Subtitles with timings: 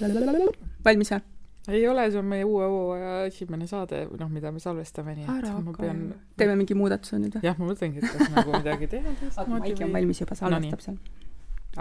[0.00, 1.24] valmis või?
[1.68, 5.50] ei ole, see on meie uue hooaja esimene saade, noh, mida me salvestame, nii et
[5.66, 6.04] ma pean.
[6.38, 7.48] teeme mingi muudatuse nüüd või?
[7.48, 9.58] jah, ma mõtlengi, et kas nagu midagi teha või.
[9.58, 10.96] Maiki on valmis juba, salvestab no, seal.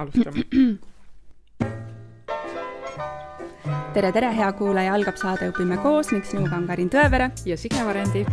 [0.01, 0.39] alustame
[3.95, 7.85] tere, tere, hea kuulaja, algab saade Õpime koos ning sinuga on Karin Tõevere ja Signe
[7.87, 8.25] Varendi.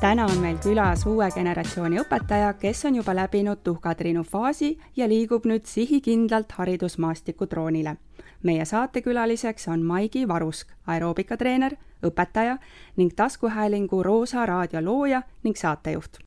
[0.00, 5.46] Täna on meil külas uue generatsiooni õpetaja, kes on juba läbinud tuhkatriinu faasi ja liigub
[5.46, 7.96] nüüd sihikindlalt haridusmaastiku troonile
[8.42, 12.58] meie saatekülaliseks on Maigi Varusk, aeroobikatreener, õpetaja
[12.96, 16.18] ning taskuhäälingu Roosa raadio looja ning saatejuht.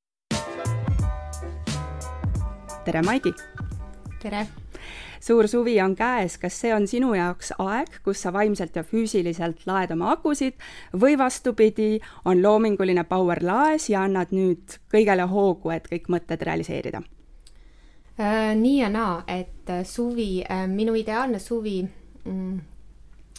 [2.86, 3.34] tere, Maigi!
[4.22, 4.48] tere!
[5.20, 9.66] Suur suvi on käes, kas see on sinu jaoks aeg, kus sa vaimselt ja füüsiliselt
[9.68, 10.58] laed oma akusid
[10.96, 17.04] või vastupidi, on loominguline power laes ja annad nüüd kõigele hoogu, et kõik mõtted realiseerida?
[18.20, 21.82] Äh, nii ja naa, et äh, suvi, äh, minu ideaalne suvi
[22.26, 22.60] mm,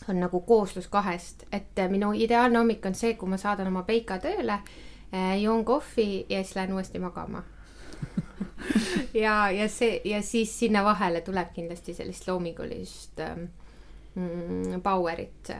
[0.08, 4.18] on nagu kooslus kahest, et minu ideaalne hommik on see, kui ma saadan oma peika
[4.18, 4.60] tööle,
[5.42, 7.42] joon kohvi ja siis lähen uuesti magama
[9.24, 13.44] ja, ja see ja siis sinna vahele tuleb kindlasti sellist loomingulist ähm,
[14.14, 15.52] mm, power'it.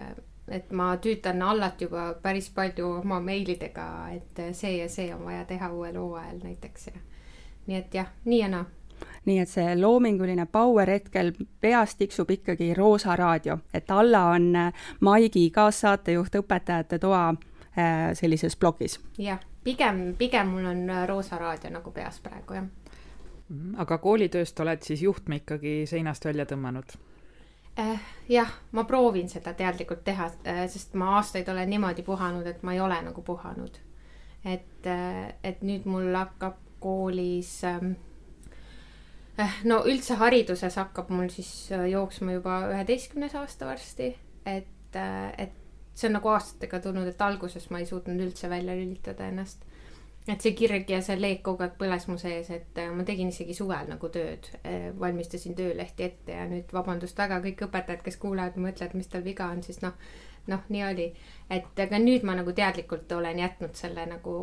[0.49, 5.45] et ma tüütan allat juba päris palju oma meilidega, et see ja see on vaja
[5.45, 7.01] teha uuel hooajal näiteks ja
[7.67, 8.65] nii et jah, nii ja naa
[9.25, 14.73] nii et see loominguline power hetkel peas tiksub ikkagi Roosa raadio, et Alla on äh,
[15.01, 19.01] Maigi kaassaatejuht Õpetajate Toa äh, sellises plokis.
[19.19, 22.67] jah, pigem, pigem mul on äh, Roosa raadio nagu peas praegu, jah.
[23.49, 26.99] Mhm, aga koolitööst oled siis juhtme ikkagi seinast välja tõmmanud?
[28.29, 30.27] jah, ma proovin seda teadlikult teha,
[30.69, 33.79] sest ma aastaid olen niimoodi puhanud, et ma ei ole nagu puhanud.
[34.45, 34.87] et,
[35.45, 37.95] et nüüd mul hakkab koolis ähm,
[39.69, 44.13] no üldse hariduses hakkab mul siis äh, jooksma juba üheteistkümnes aasta varsti,
[44.47, 45.57] et, äh, et
[45.95, 49.67] see on nagu aastatega tulnud, et alguses ma ei suutnud üldse välja lülitada ennast.
[50.29, 53.33] et see kirg ja see leek kogu aeg põles mu sees, et äh, ma tegin
[53.33, 54.47] isegi suvel nagu tööd,
[55.01, 59.49] valmistasin töölehti ette ja nüüd vabandust väga, kõik õpetajad, kes kuulavad mõtlevad, mis tal viga
[59.51, 59.97] on, siis noh,
[60.47, 61.11] noh, nii oli.
[61.51, 64.35] et aga nüüd ma nagu teadlikult olen jätnud selle nagu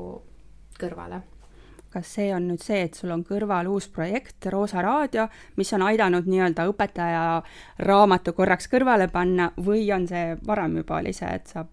[0.82, 1.22] kõrvale
[1.98, 5.28] kas see on nüüd see, et sul on kõrval uus projekt, Roosa raadio,
[5.58, 7.24] mis on aidanud nii-öelda õpetaja
[7.90, 11.66] raamatu korraks kõrvale panna või on see varem juba oli see, et sa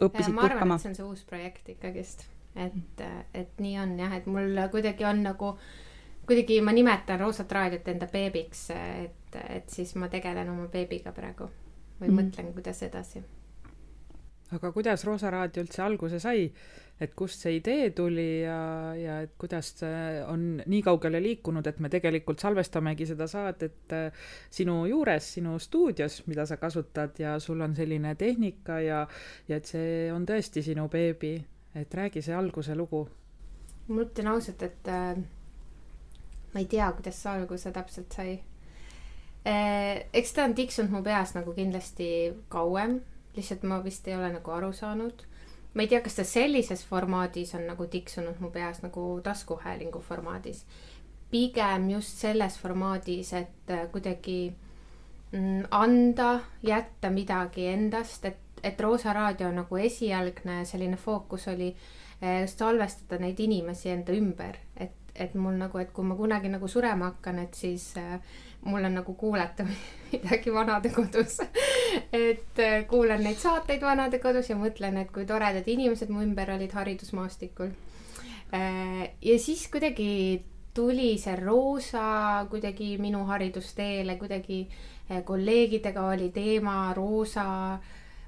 [0.00, 2.26] õppisid ma arvan, et see on see uus projekt ikkagist,
[2.56, 3.04] et,
[3.34, 5.54] et nii on jah, et mul kuidagi on nagu,
[6.28, 11.48] kuidagi ma nimetan Roosat raadiot enda beebiks, et, et siis ma tegelen oma beebiga praegu
[12.00, 12.16] või mm.
[12.20, 13.22] mõtlen, kuidas edasi.
[14.56, 16.50] Aga kuidas Roosa raadio üldse alguse sai?
[17.00, 19.72] et kust see idee tuli ja, ja et kuidas
[20.28, 26.20] on nii kaugele liikunud, et me tegelikult salvestamegi seda saadet äh, sinu juures, sinu stuudios,
[26.28, 29.00] mida sa kasutad ja sul on selline tehnika ja,
[29.48, 31.38] ja et see on tõesti sinu beebi.
[31.74, 33.08] et räägi see alguse lugu.
[33.88, 35.16] ma ütlen ausalt, et äh,
[36.52, 38.34] ma ei tea, kuidas see alguse täpselt sai
[39.46, 40.04] äh,.
[40.12, 42.10] eks ta on tiksunud mu peas nagu kindlasti
[42.52, 43.00] kauem,
[43.40, 45.26] lihtsalt ma vist ei ole nagu aru saanud
[45.74, 50.64] ma ei tea, kas ta sellises formaadis on nagu tiksunud mu peas nagu taskuhäälingu formaadis.
[51.30, 54.52] pigem just selles formaadis, et äh, kuidagi
[55.32, 62.48] mm, anda, jätta midagi endast, et, et Roosa raadio nagu esialgne selline fookus oli äh,
[62.50, 67.12] salvestada neid inimesi enda ümber, et, et mul nagu, et kui ma kunagi nagu surema
[67.12, 68.18] hakkan, et siis äh,
[68.64, 69.64] mul on nagu kuulata
[70.12, 71.38] midagi vanadekodus
[72.12, 76.74] et äh, kuulan neid saateid vanadekodus ja mõtlen, et kui toredad inimesed mu ümber olid
[76.76, 77.72] haridusmaastikul.
[78.54, 80.42] Äh, ja siis kuidagi
[80.74, 87.46] tuli see roosa kuidagi minu haridusteele, kuidagi äh, kolleegidega oli teema roosa.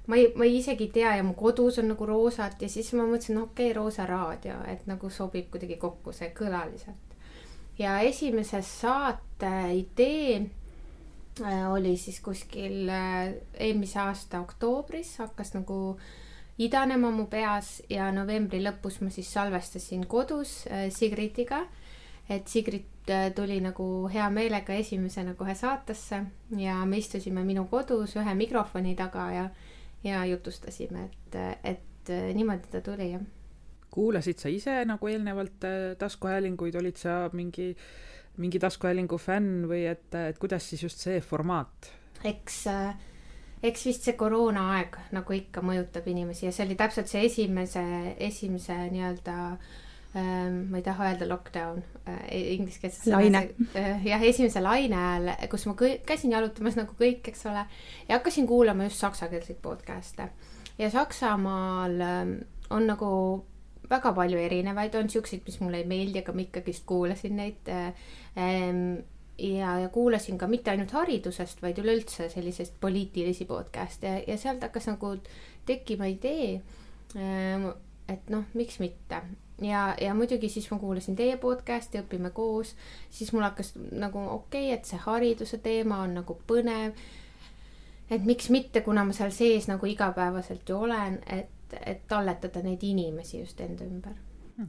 [0.06, 2.88] Ma ei, ma ei isegi ei tea ja mu kodus on nagu roosat ja siis
[2.98, 7.11] ma mõtlesin, okei okay,, Roosa raadio, et nagu sobib kuidagi kokku see kõlaliselt
[7.82, 10.36] ja esimese saate idee
[11.42, 15.78] äh, oli siis kuskil äh, eelmise aasta oktoobris, hakkas nagu
[16.62, 21.66] idanema mu peas ja novembri lõpus ma siis salvestasin kodus äh, Sigritiga.
[22.30, 22.88] et Sigrit
[23.34, 26.20] tuli nagu hea meelega esimesena kohe saatesse
[26.56, 29.48] ja me istusime minu kodus ühe mikrofoni taga ja,
[30.04, 33.26] ja jutustasime, et, et niimoodi ta tuli jah
[33.92, 37.72] kuulasid sa ise nagu eelnevalt äh, taskuhäälinguid, olid sa mingi,
[38.40, 41.92] mingi taskuhäälingu fänn või et, et kuidas siis just see formaat?
[42.24, 42.92] eks, äh,
[43.62, 47.82] eks vist see koroonaaeg nagu ikka mõjutab inimesi ja see oli täpselt see esimese,
[48.22, 49.36] esimese nii-öelda
[50.16, 52.24] ähm, ma ei taha öelda lockdown äh,
[52.54, 53.02] inglise keeles.
[53.10, 53.44] laine.
[54.06, 57.66] Jah, esimese laine ajal, kus ma kõik, käisin jalutamas nagu kõik, eks ole,
[58.08, 60.30] ja hakkasin kuulama just saksakeelseid podcast'e.
[60.78, 62.36] ja Saksamaal ähm,
[62.70, 63.12] on nagu
[63.92, 68.82] väga palju erinevaid, on siukseid, mis mulle ei meeldi, aga ma ikkagist kuulasin neid ähm,
[69.38, 74.64] ja, ja kuulasin ka mitte ainult haridusest, vaid üleüldse selliseid poliitilisi podcast'e ja, ja sealt
[74.64, 75.14] hakkas nagu
[75.68, 76.60] tekkima idee,
[77.16, 77.70] ähm,
[78.10, 79.22] et noh, miks mitte
[79.62, 82.74] ja, ja muidugi siis ma kuulasin teie podcast'i, õpime koos,
[83.10, 86.96] siis mul hakkas nagu okei okay,, et see hariduse teema on nagu põnev.
[88.10, 91.48] et miks mitte, kuna ma seal sees nagu igapäevaselt ju olen, et,
[91.86, 94.18] et talletada neid inimesi just enda ümber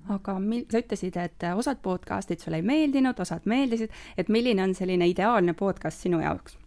[0.09, 4.75] aga mil-, sa ütlesid, et osad podcast'id sulle ei meeldinud, osad meeldisid, et milline on
[4.75, 6.57] selline ideaalne podcast sinu jaoks?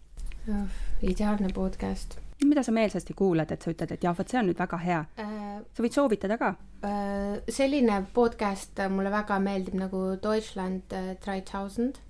[1.02, 4.58] ideaalne podcast mida sa meelsasti kuulad, et sa ütled, et jah, vot see on nüüd
[4.60, 5.60] väga hea äh,?
[5.74, 6.52] sa võid soovitada ka
[6.84, 7.38] äh,.
[7.48, 12.02] selline podcast mulle väga meeldib nagu Deutschland äh, dreitausend,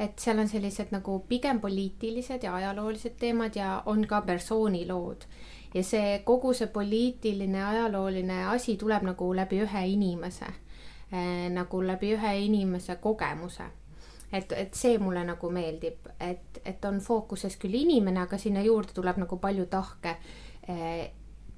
[0.00, 5.26] et seal on sellised nagu pigem poliitilised ja ajaloolised teemad ja on ka persoonilood.
[5.74, 12.14] Ja see kogu see poliitiline ajalooline asi tuleb nagu läbi ühe inimese äh,, nagu läbi
[12.16, 13.70] ühe inimese kogemuse.
[14.32, 18.94] Et, et see mulle nagu meeldib, et, et on fookuses küll inimene, aga sinna juurde
[18.94, 20.12] tuleb nagu palju tahke,
[20.70, 21.00] eh,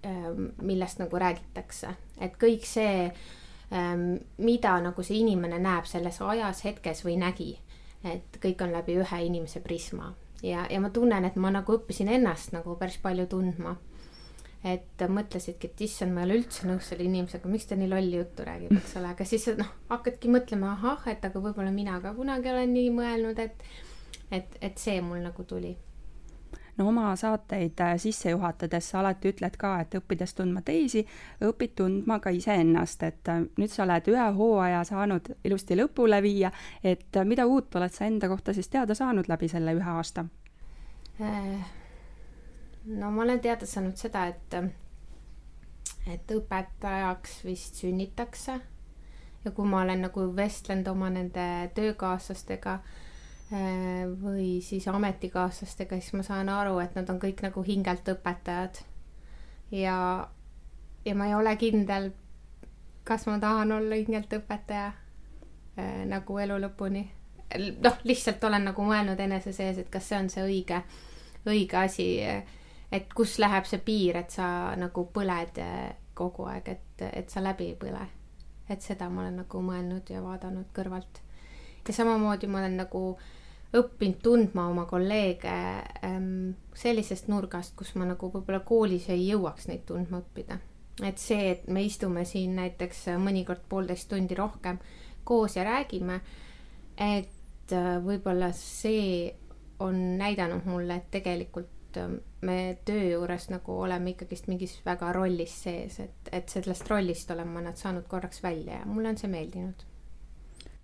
[0.08, 0.30] eh,
[0.64, 1.92] millest nagu räägitakse,
[2.24, 3.92] et kõik see, eh,
[4.38, 7.50] mida nagu see inimene näeb selles ajas, hetkes või nägi,
[8.08, 10.14] et kõik on läbi ühe inimese prisma.
[10.42, 13.76] Ja, ja ma tunnen, et ma nagu õppisin ennast nagu päris palju tundma
[14.64, 18.18] et mõtlesidki, et issand, ma ei ole üldse nõus selle inimesega, miks ta nii lolli
[18.20, 22.14] juttu räägib, eks ole, aga siis noh, hakkadki mõtlema, ahah, et aga võib-olla mina ka
[22.14, 23.64] kunagi olen nii mõelnud, et,
[24.30, 25.74] et, et see mul nagu tuli
[26.78, 31.04] no oma saateid äh, sisse juhatades sa alati ütled ka, et õppides tundma teisi,
[31.44, 36.52] õpid tundma ka iseennast, et äh, nüüd sa oled ühe hooaja saanud ilusti lõpule viia,
[36.84, 40.26] et äh, mida uut oled sa enda kohta siis teada saanud läbi selle ühe aasta
[41.20, 41.81] äh.?
[42.84, 44.54] No ma olen teada saanud seda, et,
[46.10, 48.60] et õpetajaks vist sünnitakse
[49.44, 52.74] ja kui ma olen nagu vestlenud oma nende töökaaslastega
[53.52, 58.82] eh, või siis ametikaaslastega, siis ma saan aru, et nad on kõik nagu hingelt õpetajad.
[59.70, 59.96] ja,
[61.04, 62.12] ja ma ei ole kindel,
[63.04, 67.06] kas ma tahan olla hingelt õpetaja äh, nagu elu lõpuni.
[67.82, 70.82] noh, lihtsalt olen nagu mõelnud enese sees, et kas see on see õige,
[71.46, 72.08] õige asi
[72.92, 74.46] et kus läheb see piir, et sa
[74.78, 78.08] nagu põled eh, kogu aeg, et, et sa läbi ei põle.
[78.72, 81.22] et seda ma olen nagu mõelnud ja vaadanud kõrvalt.
[81.88, 83.02] ja samamoodi ma olen nagu
[83.72, 85.54] õppinud tundma oma kolleege
[86.04, 90.58] ähm, sellisest nurgast, kus ma nagu võib-olla koolis ei jõuaks neid tundma õppida.
[91.02, 94.78] et see, et me istume siin näiteks mõnikord poolteist tundi rohkem
[95.24, 96.20] koos ja räägime,
[96.98, 99.32] et äh, võib-olla see
[99.80, 105.12] on näidanud mulle, et tegelikult et ähm, me töö juures nagu oleme ikkagist mingis väga
[105.12, 109.18] rollis sees, et, et sellest rollist olen ma nad saanud korraks välja ja mulle on
[109.18, 109.88] see meeldinud.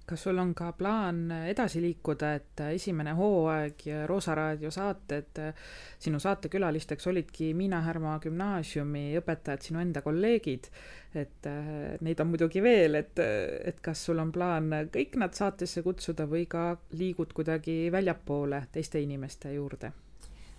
[0.09, 5.41] kas sul on ka plaan edasi liikuda, et esimene hooaeg ja Roosa raadio saated,
[6.01, 10.71] sinu saatekülalisteks olidki Miina Härma gümnaasiumi õpetajad, sinu enda kolleegid,
[11.13, 15.85] et äh, neid on muidugi veel, et, et kas sul on plaan kõik nad saatesse
[15.85, 19.93] kutsuda või ka liigud kuidagi väljapoole teiste inimeste juurde?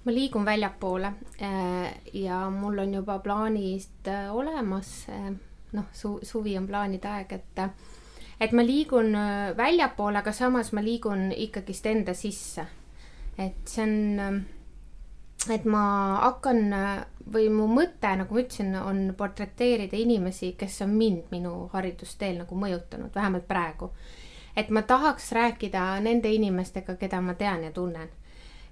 [0.09, 5.05] Ma liigun väljapoole äh, ja mul on juba plaanid äh, olemas.
[5.09, 5.31] Äh,
[5.71, 7.59] noh, su-, suvi on plaanide aeg, et,
[8.41, 9.13] et ma liigun
[9.57, 12.65] väljapoole, aga samas ma liigun ikkagist enda sisse.
[13.37, 14.39] et see on,
[15.53, 15.83] et ma
[16.23, 16.73] hakkan
[17.31, 22.57] või mu mõte, nagu ma ütlesin, on portreteerida inimesi, kes on mind minu haridusteel nagu
[22.57, 23.91] mõjutanud, vähemalt praegu.
[24.55, 28.09] et ma tahaks rääkida nende inimestega, keda ma tean ja tunnen.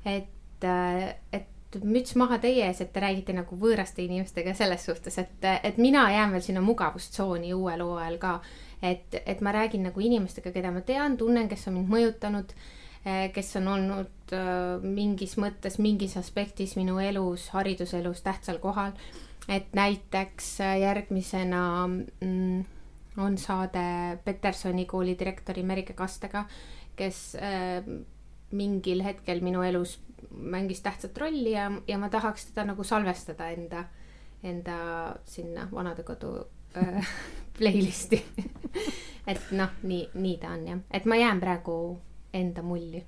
[0.06, 0.34] et
[0.64, 5.46] et, et müts maha teie ees, et te räägite nagu võõraste inimestega selles suhtes, et,
[5.64, 8.40] et mina jään veel sinna mugavustsooni uuel hooajal ka.
[8.82, 12.54] et, et ma räägin nagu inimestega, keda ma tean, tunnen, kes on mind mõjutanud,
[13.06, 18.94] eh, kes on olnud eh, mingis mõttes, mingis aspektis minu elus, hariduselus tähtsal kohal.
[19.48, 22.66] et näiteks järgmisena mm,
[23.18, 26.46] on saade Petersoni kooli direktori Merike Kastega,
[26.96, 27.38] kes
[28.52, 29.98] mingil hetkel minu elus
[30.32, 33.84] mängis tähtsat rolli ja, ja ma tahaks teda nagu salvestada enda,
[34.44, 34.78] enda
[35.26, 36.34] sinna vanadekodu
[36.78, 37.10] äh,
[37.58, 38.24] playlist'i
[39.32, 41.78] et noh, nii, nii ta on jah, et ma jään praegu
[42.34, 43.04] enda mulli.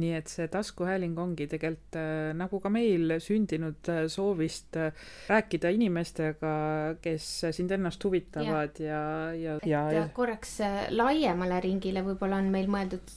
[0.00, 4.92] Nii et see taskuhääling ongi tegelikult äh, nagu ka meil sündinud äh, soovist äh,
[5.30, 6.52] rääkida inimestega,
[7.02, 9.00] kes sind ennast huvitavad ja,
[9.32, 10.58] ja, ja, ja, ja korraks
[10.92, 13.14] laiemale ringile võib-olla on meil mõeldud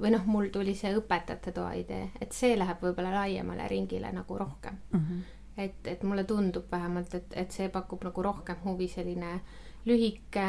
[0.00, 4.38] või noh, mul tuli see õpetajate toa idee, et see läheb võib-olla laiemale ringile nagu
[4.38, 5.04] rohkem mm.
[5.04, 5.22] -hmm.
[5.66, 9.38] et, et mulle tundub vähemalt, et, et see pakub nagu rohkem huvi, selline
[9.86, 10.48] lühike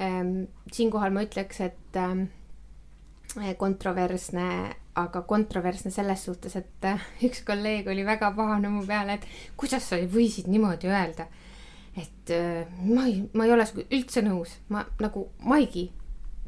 [0.00, 0.46] ähm,.
[0.72, 2.30] siinkohal ma ütleks, et ähm,
[3.58, 4.48] kontroversne
[4.94, 9.88] aga kontroversne selles suhtes, et äh, üks kolleeg oli väga pahane mu peale, et kuidas
[9.88, 11.28] sa võisid niimoodi öelda.
[11.96, 15.90] et äh, ma ei, ma ei ole üldse nõus, ma nagu Maigi,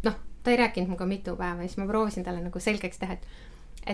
[0.05, 3.17] noh, ta ei rääkinud minuga mitu päeva ja siis ma proovisin talle nagu selgeks teha,
[3.17, 3.27] et,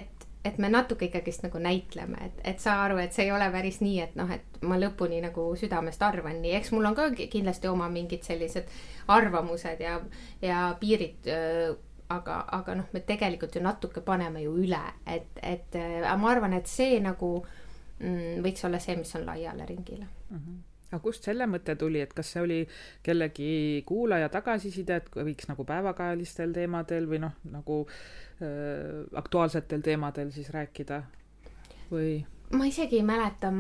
[0.01, 3.51] et, et me natuke ikkagist nagu näitleme, et, et saa aru, et see ei ole
[3.51, 7.11] päris nii, et noh, et ma lõpuni nagu südamest arvan nii, eks mul on ka
[7.21, 8.71] kindlasti oma mingid sellised
[9.11, 9.99] arvamused ja,
[10.43, 11.79] ja piirid öö, äh,
[12.11, 16.57] aga, aga noh, me tegelikult ju natuke paneme ju üle, et, et äh, ma arvan,
[16.59, 20.43] et see nagu mm, võiks olla see, mis on laiale ringile mm.
[20.43, 20.59] -hmm
[20.91, 22.59] aga kust selle mõte tuli, et kas see oli
[23.07, 30.51] kellegi kuulaja tagasiside, et võiks nagu päevakajalistel teemadel või noh, nagu äh, aktuaalsetel teemadel siis
[30.51, 31.03] rääkida
[31.93, 32.25] või?
[32.51, 33.53] ma isegi ei mäleta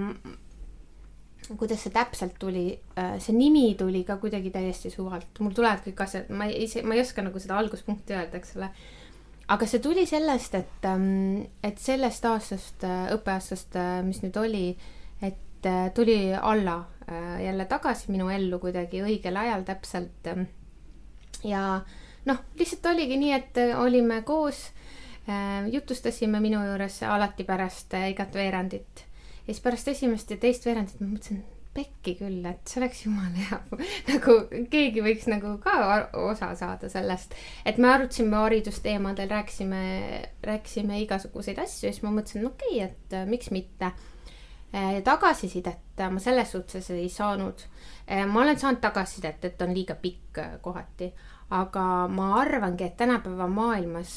[1.58, 2.64] kuidas see täpselt tuli,
[2.98, 6.96] äh, see nimi tuli ka kuidagi täiesti suvalt, mul tulevad kõik asjad, ma ei, ma
[6.96, 8.70] ei oska nagu seda alguspunkti öelda, eks ole.
[9.50, 14.64] aga see tuli sellest, et, ähm, et sellest aastast, äh, õppeaastast, äh, mis nüüd oli,
[15.22, 15.36] et
[15.94, 16.86] tuli Alla
[17.42, 20.28] jälle tagasi minu ellu kuidagi õigel ajal täpselt.
[20.30, 20.46] Ähm,
[21.44, 21.82] ja
[22.24, 24.70] noh, lihtsalt oligi nii, et olime koos,
[25.68, 29.09] jutustasime minu juures alati pärast igat veerandit
[29.50, 31.40] ja siis pärast esimest ja teist veerandit ma mõtlesin,
[31.74, 33.58] pekki küll, et see oleks jumala hea
[34.12, 34.36] nagu
[34.70, 35.74] keegi võiks nagu ka
[36.22, 37.34] osa saada sellest,
[37.66, 39.82] et me arutasime haridusteemadel, rääkisime,
[40.46, 43.92] rääkisime igasuguseid asju ja siis ma mõtlesin, okei okay,, et äh, miks mitte.
[44.70, 47.66] Äh, tagasisidet ma selles suhtes ei saanud.
[48.06, 51.10] Äh, ma olen saanud tagasisidet, et on liiga pikk kohati,
[51.58, 54.14] aga ma arvangi, et tänapäeva maailmas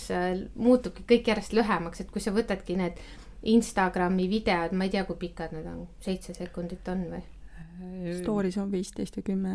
[0.54, 3.02] muutubki kõik järjest lühemaks, et kui sa võtadki need
[3.43, 7.23] Instagrami videod, ma ei tea, kui pikad need on, seitse sekundit on või?
[8.19, 9.51] Stories on viisteist või kümme.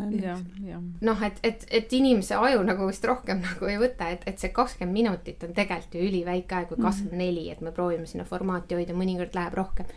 [1.05, 4.51] noh, et, et, et inimese aju nagu vist rohkem nagu ei võta, et, et see
[4.53, 8.77] kakskümmend minutit on tegelikult ju üliväike aeg või kakskümmend neli, et me proovime sinna formaati
[8.77, 9.89] hoida, mõnikord läheb rohkem.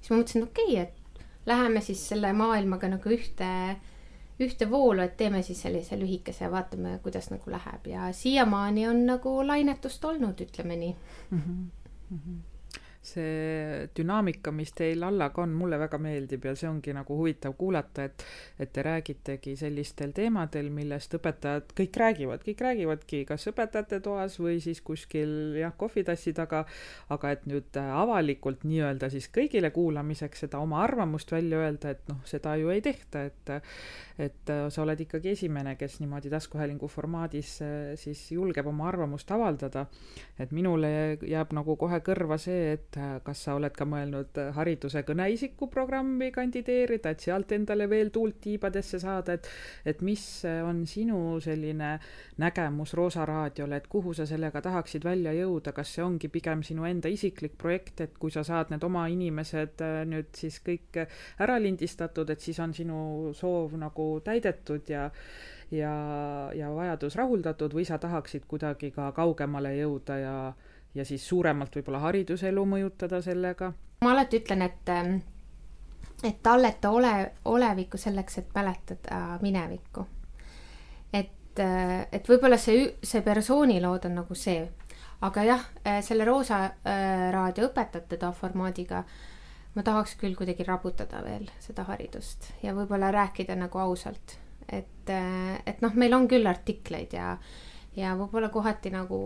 [0.00, 3.52] siis ma mõtlesin, okei okay,, et läheme siis selle maailmaga nagu ühte,
[4.42, 9.04] ühte voolu, et teeme siis sellise lühikese ja vaatame, kuidas nagu läheb ja siiamaani on
[9.14, 10.94] nagu lainetust olnud, ütleme nii
[11.30, 11.38] mm.
[11.38, 11.66] -hmm.
[12.10, 12.47] Mm -hmm
[13.14, 18.08] see dünaamika, mis teil Allaga on, mulle väga meeldib ja see ongi nagu huvitav kuulata,
[18.08, 18.24] et
[18.58, 24.58] et te räägitegi sellistel teemadel, millest õpetajad kõik räägivad, kõik räägivadki kas õpetajate toas või
[24.64, 26.64] siis kuskil jah, kohvitassi taga,
[27.14, 32.20] aga et nüüd avalikult nii-öelda siis kõigile kuulamiseks seda oma arvamust välja öelda, et noh,
[32.28, 33.54] seda ju ei tehta, et
[34.18, 37.52] et sa oled ikkagi esimene, kes niimoodi taskuhäälingu formaadis
[38.00, 39.86] siis julgeb oma arvamust avaldada.
[40.38, 45.68] et minule jääb nagu kohe kõrva see, et kas sa oled ka mõelnud hariduse kõneisiku
[45.72, 49.48] programmi kandideerida, et sealt endale veel tuult tiibadesse saada, et
[49.88, 51.94] et mis on sinu selline
[52.38, 56.86] nägemus Roosa raadiole, et kuhu sa sellega tahaksid välja jõuda, kas see ongi pigem sinu
[56.88, 61.02] enda isiklik projekt, et kui sa saad need oma inimesed äh, nüüd siis kõik
[61.38, 62.98] ära lindistatud, et siis on sinu
[63.36, 65.08] soov nagu täidetud ja
[65.70, 65.92] ja,
[66.54, 70.36] ja vajadus rahuldatud või sa tahaksid kuidagi ka kaugemale jõuda ja
[70.94, 73.72] ja siis suuremalt võib-olla hariduselu mõjutada sellega?
[74.04, 75.18] ma alati ütlen, et ähm,
[76.22, 80.06] et talleta ole, olevikku selleks, et mäletada minevikku.
[81.12, 84.68] et, äh, et võib-olla see, see persoonilood on nagu see,
[85.20, 89.04] aga jah, äh, selle Roosa äh, raadio õpetajate toa formaadiga
[89.74, 95.10] ma tahaks küll kuidagi raputada veel seda haridust ja võib-olla rääkida nagu ausalt, et,
[95.66, 97.36] et noh, meil on küll artikleid ja,
[97.96, 99.20] ja võib-olla kohati nagu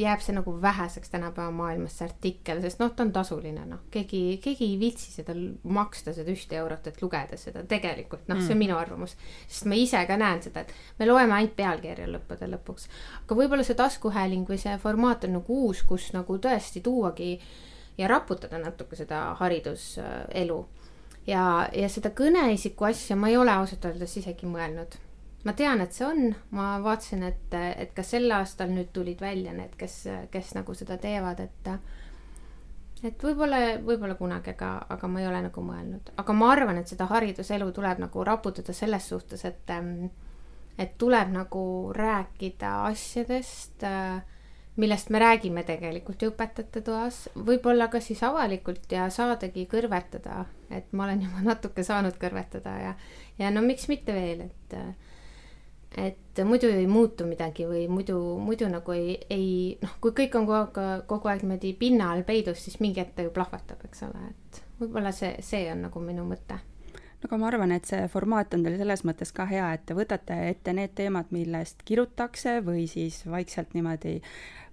[0.00, 4.38] jääb see nagu väheseks tänapäeva maailmas, see artikkel, sest noh, ta on tasuline, noh, keegi,
[4.42, 5.34] keegi ei viitsi seda
[5.76, 8.64] maksta, seda ühte eurot, et lugeda seda tegelikult, noh see on mm.
[8.64, 9.16] minu arvamus.
[9.46, 12.88] sest ma ise ka näen seda, et me loeme ainult pealkirja lõppude lõpuks.
[13.24, 17.36] aga võib-olla see taskuhääling või see formaat on nagu uus, kus nagu tõesti tuuagi
[17.98, 20.58] ja raputada natuke seda hariduselu.
[21.26, 21.44] ja,
[21.76, 24.98] ja seda kõneisiku asja ma ei ole ausalt öeldes isegi mõelnud
[25.44, 29.54] ma tean, et see on, ma vaatasin, et, et ka sel aastal nüüd tulid välja
[29.56, 31.74] need, kes, kes nagu seda teevad, et
[33.00, 36.90] et võib-olla, võib-olla kunagi, aga, aga ma ei ole nagu mõelnud, aga ma arvan, et
[36.90, 39.72] seda hariduselu tuleb nagu raputada selles suhtes, et
[40.80, 43.84] et tuleb nagu rääkida asjadest,
[44.80, 50.92] millest me räägime tegelikult ju õpetajate toas, võib-olla ka siis avalikult ja saadagi kõrvetada, et
[50.92, 52.94] ma olen juba natuke saanud kõrvetada ja,
[53.38, 54.76] ja no miks mitte veel, et
[55.98, 60.46] et muidu ei muutu midagi või muidu, muidu nagu ei, ei noh, kui kõik on
[60.46, 64.04] kogu aeg, kogu aeg niimoodi pinna all peidus, siis mingi hetk ta ju plahvatab, eks
[64.06, 66.60] ole, et võib-olla see, see on nagu minu mõte.
[67.20, 69.96] No aga ma arvan, et see formaat on teil selles mõttes ka hea, et te
[69.98, 74.20] võtate ette need teemad, millest kirutakse või siis vaikselt niimoodi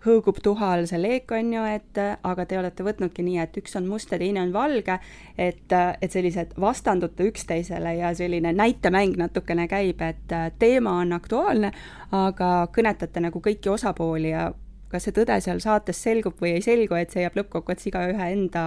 [0.06, 3.88] hõõgub tuhal see leek, on ju, et aga te olete võtnudki nii, et üks on
[3.90, 5.00] must ja teine on valge,
[5.38, 11.74] et, et sellised vastandute üksteisele ja selline näitemäng natukene käib, et teema on aktuaalne,
[12.16, 14.52] aga kõnetate nagu kõiki osapooli ja
[14.92, 18.64] kas see tõde seal saates selgub või ei selgu, et see jääb lõppkokkuvõttes igaühe enda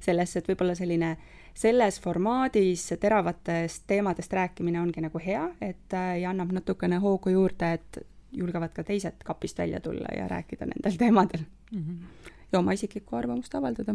[0.00, 1.16] sellesse, et võib-olla selline
[1.52, 8.00] selles formaadis teravatest teemadest rääkimine ongi nagu hea, et ja annab natukene hoogu juurde, et
[8.32, 11.84] julgevad ka teised kapist välja tulla ja rääkida nendel teemadel mm.
[11.84, 12.32] -hmm.
[12.52, 13.94] ja oma isiklikku arvamust avaldada.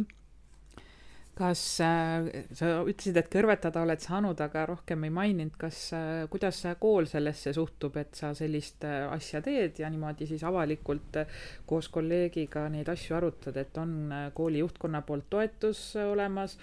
[1.38, 6.64] kas äh, sa ütlesid, et kõrvetada oled saanud, aga rohkem ei maininud, kas äh,, kuidas
[6.80, 11.28] kool sellesse suhtub, et sa sellist äh, asja teed ja niimoodi siis avalikult äh,
[11.66, 16.58] koos kolleegiga neid asju arutad, et on äh, kooli juhtkonna poolt toetus äh, olemas,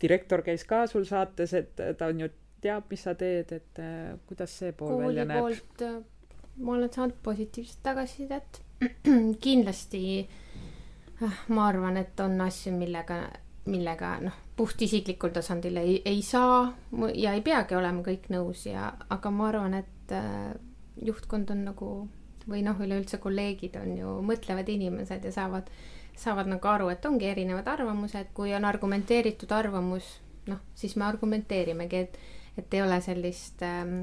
[0.00, 2.30] direktor käis ka sul saates, et ta on ju
[2.64, 6.10] teab, mis sa teed, et äh, kuidas see pool kooli välja näeb?
[6.56, 8.62] Ma olen saanud positiivset tagasisidet.
[9.46, 10.28] kindlasti
[11.22, 13.20] ah, ma arvan, et on asju, millega,
[13.70, 16.66] millega noh, puht isiklikul tasandil ei, ei saa
[17.14, 20.52] ja ei peagi olema kõik nõus ja, aga ma arvan, et äh,
[21.02, 21.90] juhtkond on nagu
[22.50, 25.70] või noh, üleüldse kolleegid on ju mõtlevad inimesed ja saavad,
[26.18, 30.18] saavad nagu aru, et ongi erinevad arvamused, kui on argumenteeritud arvamus,
[30.50, 32.18] noh, siis me argumenteerimegi, et,
[32.60, 34.02] et ei ole sellist ähm,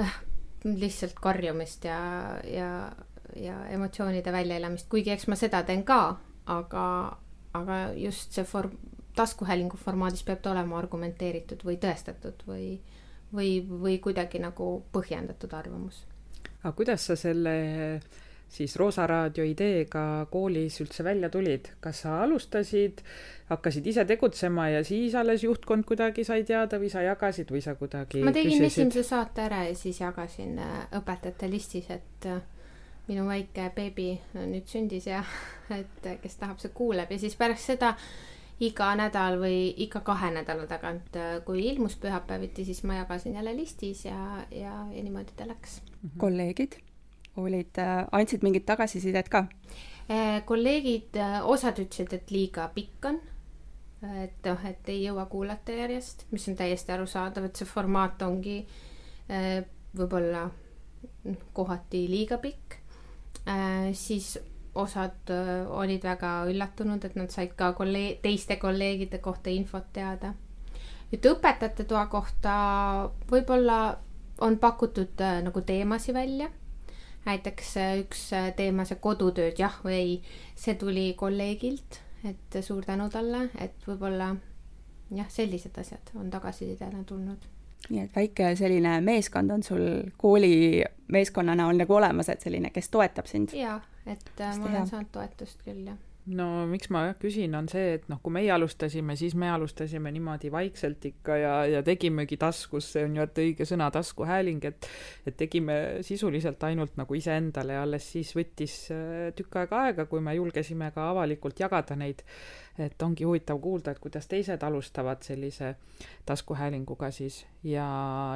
[0.00, 0.16] äh,
[0.64, 2.00] lihtsalt karjumist ja,
[2.44, 2.92] ja,
[3.36, 6.86] ja emotsioonide väljaelamist, kuigi eks ma seda teen ka, aga,
[7.56, 8.76] aga just see form,
[9.16, 12.66] taskuhäälingu formaadis peab ta olema argumenteeritud või tõestatud või,
[13.32, 16.04] või, või kuidagi nagu põhjendatud arvamus.
[16.62, 17.54] aga kuidas sa selle
[18.50, 23.02] siis Roosa Raadio ideega koolis üldse välja tulid, kas sa alustasid,
[23.50, 27.76] hakkasid ise tegutsema ja siis alles juhtkond kuidagi sai teada või sa jagasid või sa
[27.78, 28.90] kuidagi ma tegin küsisid?
[28.90, 32.42] esimese saate ära ja siis jagasin äh, õpetajate listis, et äh,
[33.06, 35.22] minu väike beebi nüüd sündis ja
[35.80, 37.94] et äh, kes tahab, see kuuleb ja siis pärast seda
[38.60, 41.14] iga nädal või iga kahe nädala tagant,
[41.46, 45.80] kui ilmus pühapäeviti, siis ma jagasin jälle listis ja, ja, ja niimoodi ta läks.
[46.20, 46.76] kolleegid
[47.36, 49.46] olid, äh, andsid mingit tagasisidet ka?
[50.10, 53.20] Äh, kolleegid, äh, osad ütlesid, et liiga pikk on.
[54.00, 58.62] et noh, et ei jõua kuulata järjest, mis on täiesti arusaadav, et see formaat ongi
[59.92, 60.46] võib-olla
[61.52, 62.78] kohati liiga pikk.
[63.92, 64.38] siis
[64.74, 65.34] osad
[65.68, 70.32] olid väga üllatunud, et nad said ka kolleeg-, teiste kolleegide kohta infot teada.
[71.12, 72.54] nüüd õpetajate toa kohta
[73.28, 73.98] võib-olla
[74.40, 76.48] on pakutud nagu teemasid välja
[77.26, 80.14] näiteks äh, üks äh, teema, see kodutööd jah või ei,
[80.58, 84.34] see tuli kolleegilt, et suur tänu talle, et võib-olla
[85.16, 87.48] jah, sellised asjad on tagasisidena tulnud.
[87.88, 89.86] nii et väike selline meeskond on sul
[90.20, 93.56] kooli meeskonna näol nagu olemas, et selline, kes toetab sind?
[93.56, 94.86] jaa, et Hästi äh, ma olen hea.
[94.94, 98.50] saanud toetust küll, jah no miks ma jah küsin, on see, et noh, kui meie
[98.52, 103.40] alustasime, siis me alustasime niimoodi vaikselt ikka ja, ja tegimegi taskus, see on ju, et
[103.44, 104.88] õige sõna, taskuhääling, et
[105.26, 110.22] et tegime sisuliselt ainult nagu iseendale ja alles siis võttis äh, tükk aega aega, kui
[110.24, 112.24] me julgesime ka avalikult jagada neid.
[112.80, 115.74] et ongi huvitav kuulda, et kuidas teised alustavad sellise
[116.26, 117.86] taskuhäälinguga siis ja,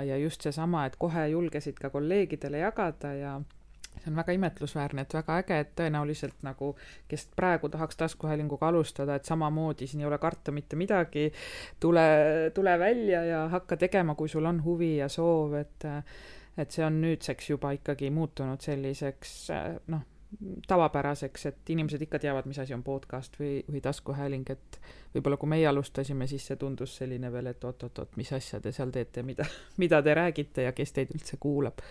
[0.05, 3.39] ja just seesama, et kohe julgesid ka kolleegidele jagada ja
[3.99, 6.75] see on väga imetlusväärne, et väga äge, et tõenäoliselt nagu,
[7.09, 11.31] kes praegu tahaks taskuhäälinguga alustada, et samamoodi siin ei ole karta mitte midagi,
[11.81, 12.07] tule,
[12.55, 15.91] tule välja ja hakka tegema, kui sul on huvi ja soov, et
[16.55, 19.33] et see on nüüdseks juba ikkagi muutunud selliseks
[19.91, 20.05] noh,
[20.67, 24.79] tavapäraseks, et inimesed ikka teavad, mis asi on podcast või, või taskuhääling, et
[25.15, 28.95] võib-olla kui meie alustasime, siis see tundus selline veel, et oot-oot-oot, mis asja te seal
[28.95, 29.47] teete, mida,
[29.83, 31.83] mida te räägite ja kes teid üldse kuulab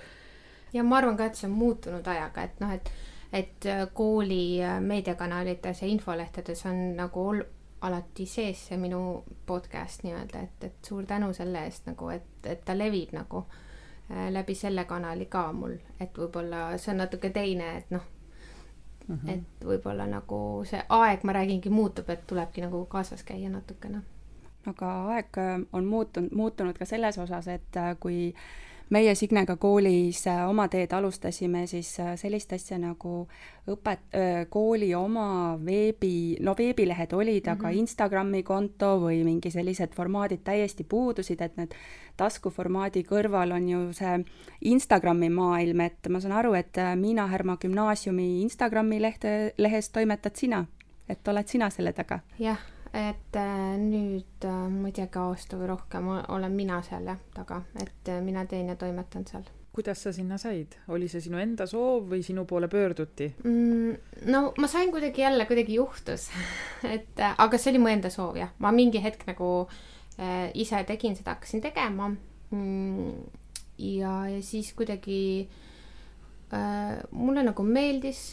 [0.74, 2.92] ja ma arvan ka, et see on muutunud ajaga, et noh, et,
[3.34, 7.44] et äh, kooli äh, meediakanalites ja infolehtedes on nagu ol-,
[7.82, 12.64] alati sees see minu podcast nii-öelda, et, et suur tänu selle eest nagu, et, et
[12.66, 17.70] ta levib nagu äh, läbi selle kanali ka mul, et võib-olla see on natuke teine,
[17.78, 18.10] et noh
[19.08, 19.30] mm, -hmm.
[19.36, 24.02] et võib-olla nagu see aeg, ma räägingi, muutub, et tulebki nagu kaasas käia natukene.
[24.66, 25.38] aga aeg
[25.74, 28.34] on muutunud, muutunud ka selles osas, et kui
[28.90, 33.28] meie Signega koolis äh, oma teed alustasime siis äh, sellist asja nagu
[33.70, 34.18] õpet-,
[34.52, 37.80] kooli oma veebi, no veebilehed olid, aga mm -hmm.
[37.80, 41.76] Instagrami konto või mingi sellised formaadid täiesti puudusid, et need
[42.18, 44.20] taskuformaadi kõrval on ju see
[44.62, 50.66] Instagrami maailm, et ma saan aru, et Miina Härma gümnaasiumi Instagrami lehte, lehes toimetad sina,
[51.10, 52.20] et oled sina selle taga?
[52.40, 52.60] jah
[52.94, 57.64] et äh, nüüd äh, ma ei teagi, aasta või rohkem olen mina seal jah taga,
[57.82, 59.48] et äh, mina teen ja toimetan seal.
[59.74, 64.30] kuidas sa sinna said, oli see sinu enda soov või sinu poole pöörduti mm,?
[64.30, 66.30] no ma sain kuidagi jälle, kuidagi juhtus
[66.96, 69.50] et aga see oli mu enda soov jah, ma mingi hetk nagu
[70.20, 73.12] äh, ise tegin seda, hakkasin tegema mm,.
[73.82, 75.50] ja, ja siis kuidagi
[76.54, 78.26] äh, mulle nagu meeldis,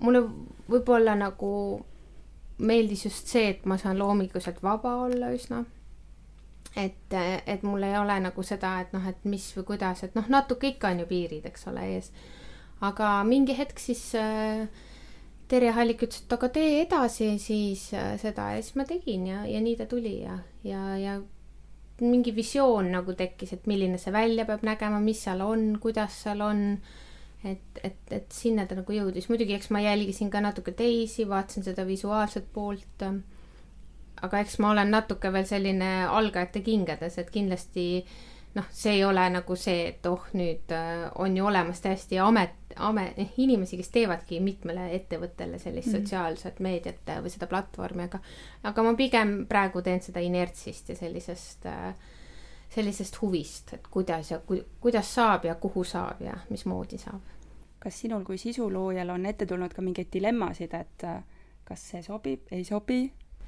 [0.00, 0.24] mulle
[0.72, 1.52] võib-olla nagu
[2.62, 5.64] meeldis just see, et ma saan loominguliselt vaba olla üsna.
[6.76, 7.12] et,
[7.46, 10.70] et mul ei ole nagu seda, et noh, et mis või kuidas, et noh, natuke
[10.72, 12.08] ikka on ju piirid, eks ole, ees.
[12.80, 14.64] aga mingi hetk siis äh,
[15.52, 19.44] Terje Hallik ütles, et aga tee edasi siis äh, seda ja siis ma tegin ja,
[19.44, 21.18] ja nii ta tuli ja, ja, ja
[22.00, 26.40] mingi visioon nagu tekkis, et milline see välja peab nägema, mis seal on, kuidas seal
[26.46, 26.62] on
[27.44, 31.66] et, et, et sinna ta nagu jõudis, muidugi eks ma jälgisin ka natuke teisi, vaatasin
[31.66, 33.06] seda visuaalset poolt.
[34.22, 38.04] aga eks ma olen natuke veel selline algajate kingades, et kindlasti
[38.54, 42.54] noh, see ei ole nagu see, et oh, nüüd äh, on ju olemas täiesti amet,
[42.76, 45.96] amet, inimesi, kes teevadki mitmele ettevõttele sellist mm.
[45.96, 48.20] sotsiaalset meediat või seda platvormi, aga,
[48.68, 51.94] aga ma pigem praegu teen seda inertsist ja sellisest äh,
[52.74, 57.20] sellisest huvist, et kuidas ja ku, kuidas saab ja kuhu saab ja mismoodi saab.
[57.82, 61.22] kas sinul kui sisuloojal on ette tulnud ka mingeid dilemmasid, et äh,
[61.64, 63.02] kas see sobib, ei sobi?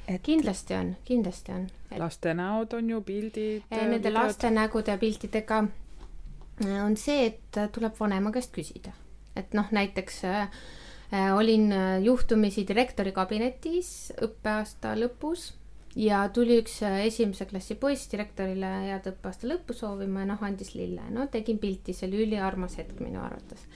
[0.08, 1.98] et kindlasti on, kindlasti on et....
[1.98, 3.64] laste näod on ju, pildid.
[3.70, 4.18] Eh, nende videod.
[4.18, 8.92] laste nägude ja piltidega äh, on see, et äh, tuleb vanema käest küsida,
[9.36, 10.48] et noh, näiteks äh,
[11.36, 11.70] olin
[12.02, 15.52] juhtumisi direktori kabinetis õppeaasta lõpus
[15.96, 20.74] ja tuli üks äh, esimese klassi poiss direktorile head õppeaasta lõppu soovima ja noh, andis
[20.74, 21.04] lille.
[21.10, 23.66] no tegin pilti, see oli üliarmas hetk minu arvates.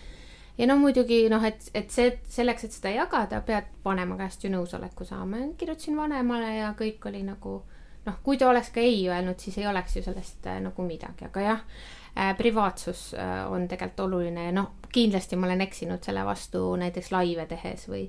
[0.59, 4.51] ja no muidugi noh, et, et see, selleks, et seda jagada, pead vanema käest ju
[4.53, 5.45] nõusoleku saama.
[5.59, 7.61] kirjutasin vanemale ja kõik oli nagu
[8.09, 11.29] noh, kui ta oleks ka ei öelnud, siis ei oleks ju sellest äh, nagu midagi,
[11.29, 11.63] aga jah
[12.17, 17.13] äh,, privaatsus äh, on tegelikult oluline ja noh, kindlasti ma olen eksinud selle vastu näiteks
[17.15, 18.09] laive tehes või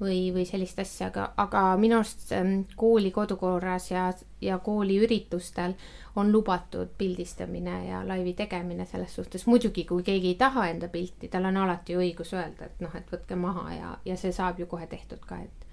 [0.00, 4.06] või, või sellist asja, aga, aga minu arust ähm, kooli kodukorras ja,
[4.40, 5.74] ja kooliüritustel
[6.16, 9.46] on lubatud pildistamine ja laivi tegemine selles suhtes.
[9.46, 13.12] muidugi, kui keegi ei taha enda pilti, tal on alati õigus öelda, et noh, et
[13.12, 15.68] võtke maha ja, ja see saab ju kohe tehtud ka, et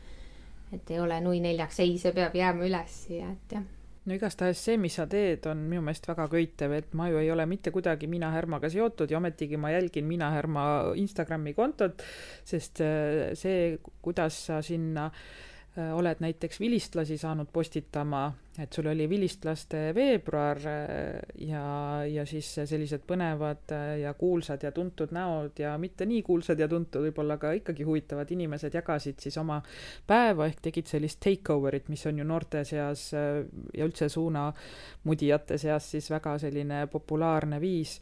[0.75, 3.76] et ei ole nui neljaks, ei, see peab jääma üles ja et jah
[4.07, 7.31] no igastahes see, mis sa teed, on minu meelest väga köitev, et ma ju ei
[7.31, 10.63] ole mitte kuidagi Miina Härmaga seotud ja ometigi ma jälgin Miina Härma
[10.95, 12.03] Instagrami kontot,
[12.47, 19.05] sest äh, see, kuidas sa sinna Äh, oled näiteks vilistlasi saanud postitama, et sul oli
[19.09, 21.65] vilistlaste veebruar äh, ja,
[22.09, 26.67] ja siis sellised põnevad äh, ja kuulsad ja tuntud näod ja mitte nii kuulsad ja
[26.67, 29.61] tuntud, võib-olla ka ikkagi huvitavad inimesed jagasid siis oma
[30.07, 36.09] päeva ehk tegid sellist takeover'it, mis on ju noorte seas ja üldse suunamudijate seas siis
[36.11, 37.99] väga selline populaarne viis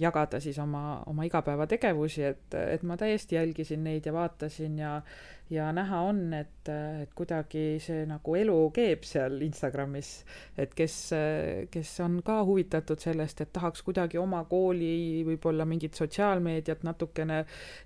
[0.00, 4.98] jagada siis oma, oma igapäevategevusi, et, et ma täiesti jälgisin neid ja vaatasin ja
[5.50, 6.68] ja näha on, et,
[7.02, 10.10] et kuidagi see nagu elu keeb seal Instagramis,
[10.58, 10.96] et kes,
[11.72, 17.40] kes on ka huvitatud sellest, et tahaks kuidagi oma kooli võib-olla mingit sotsiaalmeediat natukene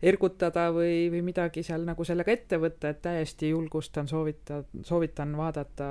[0.04, 5.88] ergutada või, või midagi seal nagu sellega ette võtta, et täiesti julgustan, soovitan, soovitan vaadata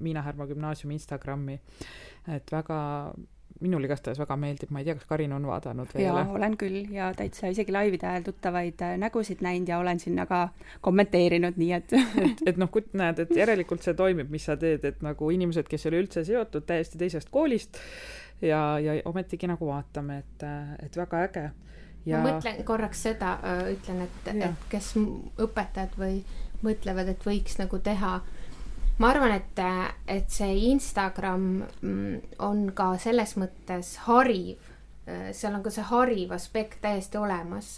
[0.00, 1.60] Miina Härma gümnaasiumi Instagrami.
[2.32, 2.80] et väga
[3.62, 6.24] minul igastahes väga meeldib, ma ei tea, kas Karin on vaadanud või ei ole?
[6.36, 10.42] olen küll ja täitsa isegi laivide ajal tuttavaid äh, nägusid näinud ja olen sinna ka
[10.84, 11.94] kommenteerinud, nii et
[12.26, 15.86] et, et noh, näed, et järelikult see toimib, mis sa teed, et nagu inimesed, kes
[15.86, 17.80] ei ole üldse seotud täiesti teisest koolist
[18.42, 20.46] ja, ja ometigi nagu vaatame, et,
[20.86, 21.48] et väga äge.
[22.04, 22.18] Ja...
[22.18, 26.22] ma mõtlen korraks seda, äh, ütlen, et, et kes õpetajad või
[26.62, 28.41] mõtlevad, et võiks nagu teha äh,
[28.98, 29.62] ma arvan, et,
[30.10, 31.46] et see Instagram
[31.80, 34.68] mm, on ka selles mõttes hariv,
[35.34, 37.74] seal on ka see hariv aspekt täiesti olemas,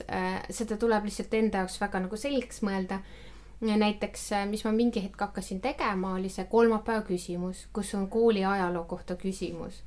[0.53, 3.00] seda tuleb lihtsalt enda jaoks väga nagu selgeks mõelda.
[3.64, 8.85] näiteks, mis ma mingi hetk hakkasin tegema, oli see kolmapäeva küsimus, kus on kooli ajaloo
[8.85, 9.81] kohta küsimus.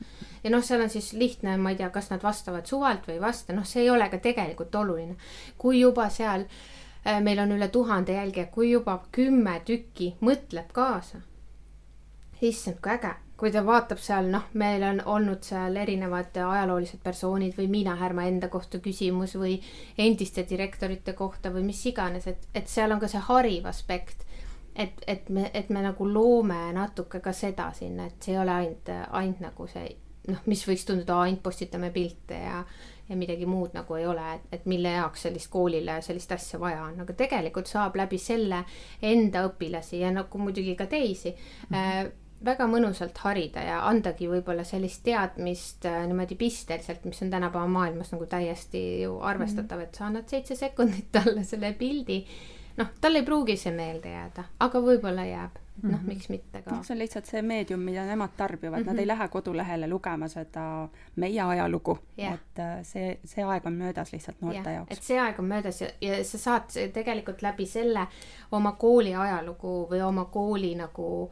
[0.44, 3.22] ja noh, seal on siis lihtne, ma ei tea, kas nad vastavad suvalt või ei
[3.22, 5.16] vasta, noh, see ei ole ka tegelikult oluline.
[5.58, 6.87] kui juba seal äh, Äh,
[7.24, 11.22] meil on üle tuhande jälgija, kui juba kümme tükki mõtleb kaasa.
[12.41, 17.56] issand, kui äge, kui ta vaatab seal, noh, meil on olnud seal erinevad ajaloolised persoonid
[17.58, 19.56] või Miina Härma enda kohta küsimus või
[19.98, 24.26] endiste direktorite kohta või mis iganes, et, et seal on ka see hariv aspekt.
[24.76, 28.52] et, et me, et me nagu loome natuke ka seda sinna, et see ei ole
[28.52, 29.88] ainult, ainult nagu see
[30.28, 32.62] noh, mis võiks tunduda, ainult postitame pilte ja
[33.10, 36.84] ja midagi muud nagu ei ole, et, et mille jaoks sellist koolile sellist asja vaja
[36.84, 38.63] on, aga tegelikult saab läbi selle
[39.02, 41.76] enda õpilasi ja nagu muidugi ka teisi mm.
[41.76, 42.06] -hmm.
[42.06, 42.12] äh,
[42.46, 48.12] väga mõnusalt harida ja andagi võib-olla sellist teadmist äh, niimoodi pisteliselt, mis on tänapäeva maailmas
[48.13, 52.24] nagu täiesti ju arvestatav, et sa annad seitse sekundit talle selle pildi.
[52.78, 56.62] Noh, tal ei pruugi see meelde jääda, aga võib-olla jääb noh mm -hmm., miks mitte
[56.62, 56.84] ka.
[56.84, 58.88] see on lihtsalt see meedium, mida nemad tarbivad mm, -hmm.
[58.88, 59.08] nad ei mhm.
[59.08, 64.42] lähe kodulehele lugema seda meie ajalugu yeah., et äh, see, see aeg on möödas lihtsalt
[64.42, 64.74] noorte yeah.
[64.74, 64.98] jaoks.
[64.98, 66.63] et see aeg on möödas ja, ja sa saad
[66.94, 68.08] tegelikult läbi selle
[68.52, 71.32] oma kooli ajalugu või oma kooli nagu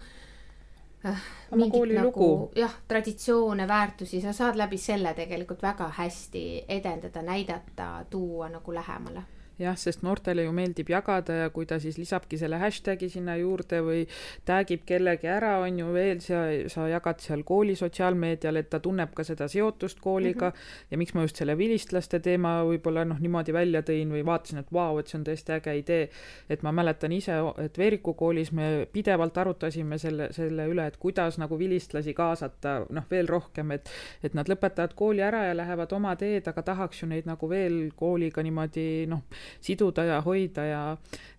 [1.06, 1.22] äh, äh,
[1.56, 8.50] mingit nagu jah, traditsioone, väärtusi, sa saad läbi selle tegelikult väga hästi edendada, näidata, tuua
[8.50, 9.24] nagu lähemale
[9.60, 13.82] jah, sest noortele ju meeldib jagada ja kui ta siis lisabki selle hashtag'i sinna juurde
[13.86, 14.04] või
[14.48, 18.82] tag ib kellegi ära, on ju veel, sa, sa jagad seal kooli sotsiaalmeedial, et ta
[18.84, 20.92] tunneb ka seda seotust kooliga mm -hmm.
[20.92, 24.74] ja miks ma just selle vilistlaste teema võib-olla noh, niimoodi välja tõin või vaatasin, et
[24.74, 26.10] vau, et see on tõesti äge idee.
[26.50, 31.38] et ma mäletan ise, et Veeriku koolis me pidevalt arutasime selle, selle üle, et kuidas
[31.38, 33.90] nagu vilistlasi kaasata, noh, veel rohkem, et
[34.24, 37.92] et nad lõpetavad kooli ära ja lähevad oma teed, aga tahaks ju neid nagu veel
[37.96, 39.24] kooliga niimoodi noh,
[39.62, 40.82] siduda ja hoida ja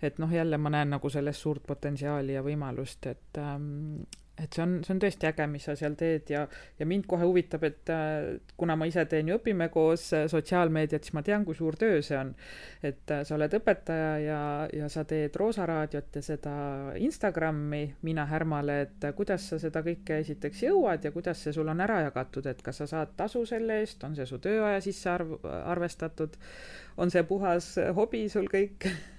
[0.02, 4.02] et noh, jälle ma näen nagu selles suurt potentsiaali ja võimalust, et ähm,
[4.36, 6.42] et see on, see on tõesti äge, mis sa seal teed ja,
[6.76, 11.04] ja mind kohe huvitab, et äh, kuna ma ise teen ju Õpime koos äh, sotsiaalmeediat,
[11.04, 12.34] siis ma tean, kui suur töö see on.
[12.84, 14.40] et äh, sa oled õpetaja ja,
[14.76, 16.54] ja sa teed Roosa raadiot ja seda
[17.00, 21.80] Instagrami Miina Härmale, et kuidas sa seda kõike esiteks jõuad ja kuidas see sul on
[21.84, 25.38] ära jagatud, et kas sa saad tasu selle eest, on see su tööaja sisse arv,
[25.44, 26.36] arvestatud,
[27.00, 28.90] on see puhas hobi sul kõik?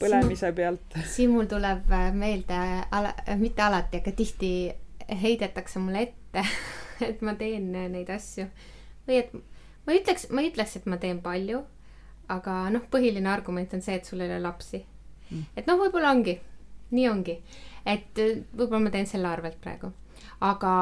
[0.00, 0.96] põlemise pealt.
[1.06, 4.54] siin mul tuleb äh, meelde ala, äh, mitte alati, aga tihti
[5.22, 6.44] heidetakse mulle ette
[7.08, 8.46] et ma teen äh, neid asju.
[9.08, 9.34] Või et
[9.86, 11.62] ma ütleks, ma ei ütleks, et ma teen palju,
[12.32, 14.84] aga noh, põhiline argument on see, et sul ei ole lapsi.
[15.30, 15.44] Mm..
[15.56, 16.38] et noh, võib-olla ongi,
[16.94, 17.38] nii ongi,
[17.88, 18.18] et
[18.52, 19.90] võib-olla ma teen selle arvelt praegu,
[20.44, 20.72] aga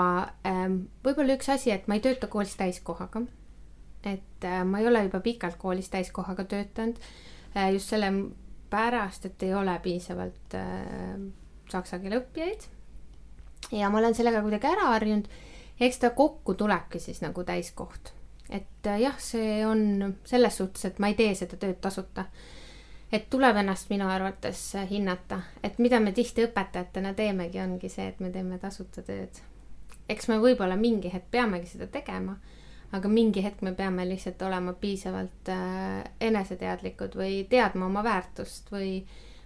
[0.48, 3.22] ähm, võib-olla üks asi, et ma ei tööta koolis täiskohaga.
[4.03, 6.98] et äh, ma ei ole juba pikalt koolis täiskohaga töötanud
[7.55, 8.11] äh, just selle
[8.72, 11.20] pärast, et ei ole piisavalt äh,
[11.70, 12.68] saksa keele õppijaid.
[13.72, 15.28] ja ma olen sellega kuidagi ära harjunud.
[15.80, 18.12] eks ta kokku tulebki siis nagu täiskoht.
[18.50, 22.24] et äh, jah, see on selles suhtes, et ma ei tee seda tööd tasuta.
[23.12, 28.20] et tuleb ennast minu arvates hinnata, et mida me tihti õpetajatena teemegi, ongi see, et
[28.20, 29.44] me teeme tasuta tööd.
[30.08, 32.38] eks me võib-olla mingi hetk peamegi seda tegema
[32.92, 39.00] aga mingi hetk me peame lihtsalt olema piisavalt äh, eneseteadlikud või teadma oma väärtust või,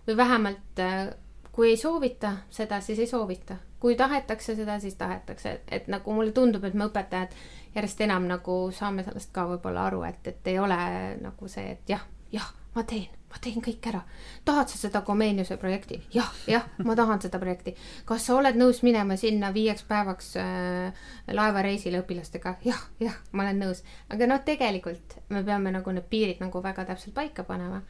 [0.06, 1.12] või vähemalt äh,
[1.56, 3.56] kui ei soovita seda, siis ei soovita.
[3.80, 7.35] kui tahetakse seda, siis tahetakse, et, nagu mulle tundub, et me õpetajad
[7.74, 10.78] järjest enam nagu saame sellest ka võib-olla aru, et, et ei ole
[11.20, 14.01] nagu see, et jah, jah, ma teen ma teen kõik ära.
[14.44, 16.01] tahad sa seda Komeeniuse projekti?
[16.14, 17.77] jah, jah, ma tahan seda projekti.
[18.09, 22.57] kas sa oled nõus minema sinna viieks päevaks äh, laevareisile õpilastega?
[22.64, 23.85] jah, jah, ma olen nõus.
[24.09, 27.83] aga noh, tegelikult me peame nagu need piirid nagu väga täpselt paika panema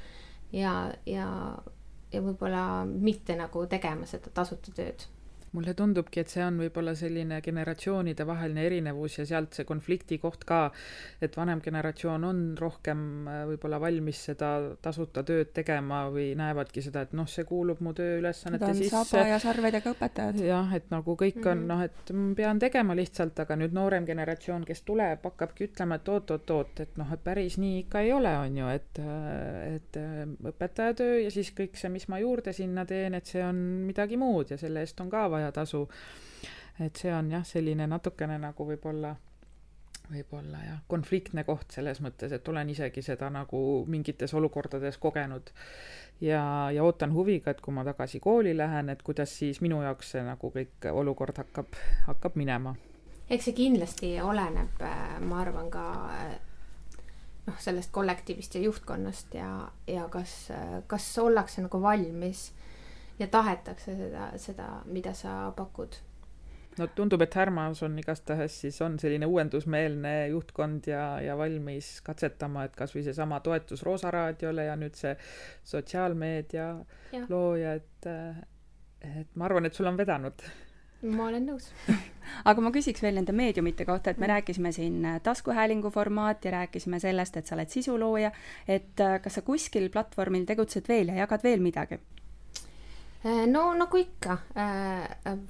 [0.52, 1.28] ja, ja,
[2.12, 5.06] ja võib-olla mitte nagu tegema seda tasuta tööd
[5.56, 10.44] mulle tundubki, et see on võib-olla selline generatsioonide vaheline erinevus ja sealt see konflikti koht
[10.48, 10.66] ka,
[11.22, 14.50] et vanem generatsioon on rohkem äh, võib-olla valmis seda
[14.82, 19.02] tasuta tööd tegema või näevadki seda, et noh, see kuulub mu tööülesannete sisse.
[19.10, 20.40] saba ja sarvedega õpetajad.
[20.44, 21.72] jah, et nagu kõik on mm -hmm.
[21.72, 26.08] noh, et ma pean tegema lihtsalt, aga nüüd noorem generatsioon, kes tuleb, hakkabki ütlema, et
[26.08, 30.22] oot-oot-oot, et noh, et päris nii ikka ei ole, on ju, et, äh, et äh,
[30.52, 34.50] õpetajatöö ja siis kõik see, mis ma juurde sinna teen, et see on midagi muud
[34.50, 35.88] ja selle eest on ka vaja tasu.
[36.80, 39.14] et see on jah, selline natukene nagu võib-olla,
[40.10, 45.52] võib-olla jah, konfliktne koht selles mõttes, et olen isegi seda nagu mingites olukordades kogenud.
[46.20, 50.10] ja, ja ootan huviga, et kui ma tagasi kooli lähen, et kuidas siis minu jaoks
[50.16, 52.76] see nagu kõik olukord hakkab, hakkab minema.
[53.30, 56.36] eks see kindlasti oleneb, äh, ma arvan ka äh,
[57.46, 59.50] noh, sellest kollektiivist ja juhtkonnast ja,
[59.86, 62.50] ja kas, äh, kas ollakse nagu valmis
[63.18, 65.96] ja tahetakse seda, seda, mida sa pakud.
[66.78, 72.66] no tundub, et Härmas on igastahes siis on selline uuendusmeelne juhtkond ja, ja valmis katsetama,
[72.68, 75.16] et kasvõi seesama toetus Roosa raadiole ja nüüd see
[75.64, 76.68] sotsiaalmeedia
[77.12, 77.24] ja.
[77.32, 78.10] looja, et,
[79.00, 80.44] et ma arvan, et sul on vedanud
[81.16, 81.70] ma olen nõus
[82.50, 87.00] aga ma küsiks veel nende meediumite kohta, et me rääkisime siin taskuhäälingu formaat ja rääkisime
[87.00, 88.32] sellest, et sa oled sisulooja,
[88.68, 92.00] et äh, kas sa kuskil platvormil tegutsed veel ja jagad veel midagi?
[93.26, 94.38] Äh, no nagu ikka,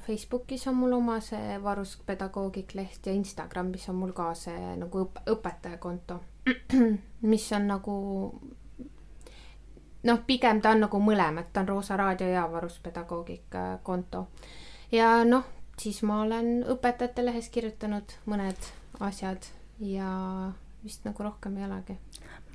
[0.07, 5.21] Facebookis on mul oma see varuskpedagoogik leht ja Instagramis on mul ka see nagu õp-,
[5.35, 6.17] õpetajakonto,
[7.33, 7.97] mis on nagu
[10.09, 13.43] noh, pigem ta on nagu mõlemad, ta on Roosa Raadio ja varuspedagoogi
[13.83, 14.27] konto.
[14.93, 15.45] ja noh,
[15.77, 18.73] siis ma olen Õpetajate Lehes kirjutanud mõned
[19.05, 19.51] asjad
[19.85, 20.09] ja
[20.85, 21.99] vist nagu rohkem ei olegi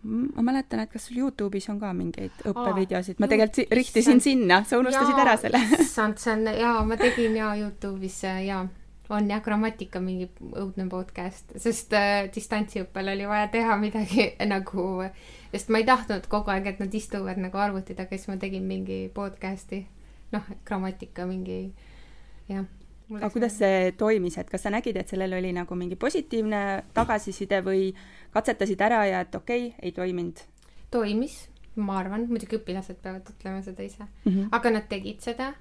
[0.03, 4.79] ma mäletan, et kas sul Youtube'is on ka mingeid õppevideosid, ma tegelikult rihtisin sinna, sa
[4.81, 5.61] unustasid jaa, ära selle.
[5.77, 8.63] issand, see on jaa, ma tegin jaa Youtube'is jaa,
[9.11, 14.87] on jah, grammatika mingi õudne podcast, sest äh, distantsiõppel oli vaja teha midagi nagu,
[15.53, 18.65] sest ma ei tahtnud kogu aeg, et nad istuvad nagu arvuti taga, siis ma tegin
[18.65, 19.83] mingi podcast'i,
[20.33, 21.63] noh, grammatika mingi
[22.49, 22.65] jah
[23.19, 26.61] aga kuidas see toimis, et kas sa nägid, et sellel oli nagu mingi positiivne
[26.93, 27.89] tagasiside või
[28.33, 30.45] katsetasid ära ja et okei okay,, ei toiminud?
[30.91, 31.47] toimis,
[31.79, 34.47] ma arvan, muidugi õpilased peavad ütlema seda ise mm, -hmm.
[34.51, 35.53] aga nad tegid seda.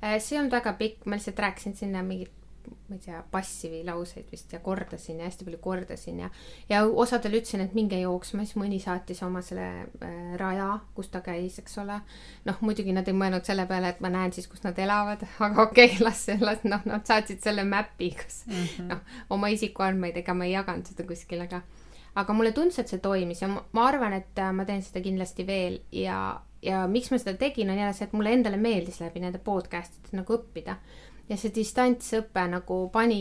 [0.00, 2.32] Äh, see ei olnud väga pikk, ma lihtsalt rääkisin sinna mingit
[2.88, 6.30] ma ei tea, passivi lauseid vist ja kordasin ja hästi palju kordasin ja,
[6.68, 9.66] ja osadele ütlesin, et minge jooksma, siis mõni saatis oma selle
[10.02, 12.00] äh, raja, kus ta käis, eks ole.
[12.48, 15.66] noh, muidugi nad ei mõelnud selle peale, et ma näen siis, kus nad elavad, aga
[15.68, 18.90] okei okay,, las, las noh, nad saatsid selle mäpi, kus mm -hmm.
[18.90, 21.62] noh, oma isikuandmeid, ega ma ei jaganud seda kuskil, aga
[22.18, 25.02] aga mulle tundus, et see toimis ja ma, ma arvan, et äh, ma teen seda
[25.04, 29.00] kindlasti veel ja, ja miks ma seda tegin, on jälle see, et mulle endale meeldis
[29.02, 30.76] läbi nende podcast'ide nagu õppida
[31.30, 33.20] ja see distantsõpe nagu pani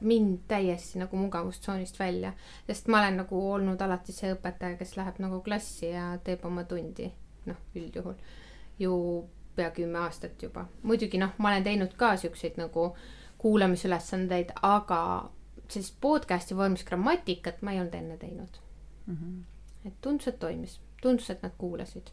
[0.00, 2.32] mind täiesti nagu mugavustsoonist välja,
[2.66, 6.64] sest ma olen nagu olnud alati see õpetaja, kes läheb nagu klassi ja teeb oma
[6.68, 7.10] tundi,
[7.46, 8.16] noh, üldjuhul
[8.80, 8.96] ju
[9.56, 10.66] pea kümme aastat juba.
[10.82, 12.92] muidugi noh, ma olen teinud ka siukseid nagu
[13.42, 15.02] kuulamisülesandeid, aga
[15.68, 18.58] sellist podcast'i vormis grammatikat ma ei olnud enne teinud
[19.06, 19.14] mm.
[19.16, 19.86] -hmm.
[19.88, 22.12] et tundus, et toimis, tundus, et nad kuulasid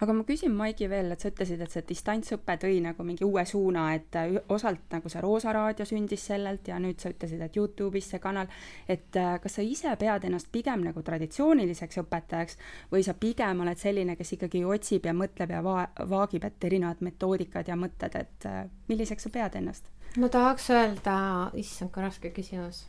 [0.00, 3.44] aga ma küsin, Maigi, veel, et sa ütlesid, et see distantsõpe tõi nagu mingi uue
[3.48, 7.56] suuna, et äh, osalt nagu see Roosa raadio sündis sellelt ja nüüd sa ütlesid, et
[7.56, 8.50] Youtube'is see kanal,
[8.88, 12.60] et äh, kas sa ise pead ennast pigem nagu traditsiooniliseks õpetajaks
[12.92, 17.04] või sa pigem oled selline, kes ikkagi otsib ja mõtleb ja va-, vaagib, et erinevad
[17.06, 19.92] metoodikad ja mõtted, et äh, milliseks sa pead ennast?
[20.16, 21.16] ma tahaks öelda,
[21.60, 22.86] issand, kui raske küsimus,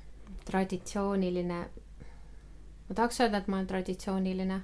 [0.47, 1.60] traditsiooniline,
[2.88, 4.62] ma tahaks öelda, et ma olen traditsiooniline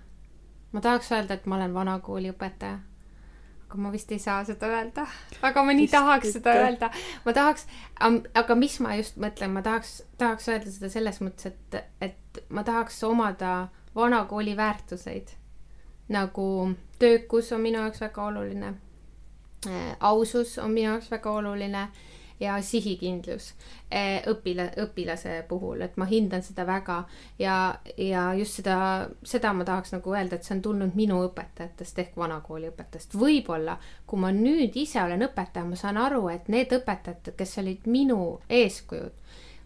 [0.74, 2.80] ma tahaks öelda, et ma olen vanakooli õpetaja.
[3.64, 5.06] aga ma vist ei saa seda öelda.
[5.42, 6.40] aga ma nii vist tahaks ikka.
[6.40, 6.90] seda öelda.
[7.26, 7.68] ma tahaks,
[8.42, 12.64] aga mis ma just mõtlen, ma tahaks, tahaks öelda seda selles mõttes, et, et ma
[12.64, 15.36] tahaks omada vanakooli väärtuseid.
[16.10, 16.48] nagu
[17.00, 18.74] töökus on minu jaoks väga oluline.
[19.68, 21.88] Äh, ausus on minu jaoks väga oluline
[22.40, 23.54] ja sihikindlus
[23.92, 27.04] eh, õpila-, õpilase puhul, et ma hindan seda väga
[27.40, 27.58] ja,
[27.98, 28.78] ja just seda,
[29.24, 33.18] seda ma tahaks nagu öelda, et see on tulnud minu õpetajatest ehk vanakooli õpetajast.
[33.20, 37.90] võib-olla, kui ma nüüd ise olen õpetaja, ma saan aru, et need õpetajad, kes olid
[37.90, 39.22] minu eeskujud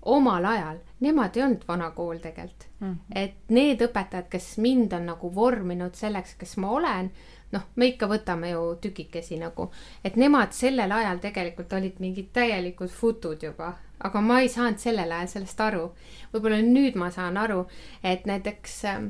[0.07, 2.87] omal ajal, nemad ei olnud vana kool tegelikult mm.
[2.87, 2.97] -hmm.
[3.15, 7.11] et need õpetajad, kes mind on nagu vorminud selleks, kes ma olen
[7.51, 9.69] noh, me ikka võtame ju tükikesi nagu,
[10.03, 15.11] et nemad sellel ajal tegelikult olid mingid täielikud futud juba, aga ma ei saanud sellel
[15.11, 15.89] ajal sellest aru.
[16.33, 17.65] võib-olla nüüd ma saan aru,
[18.03, 19.01] et näiteks äh,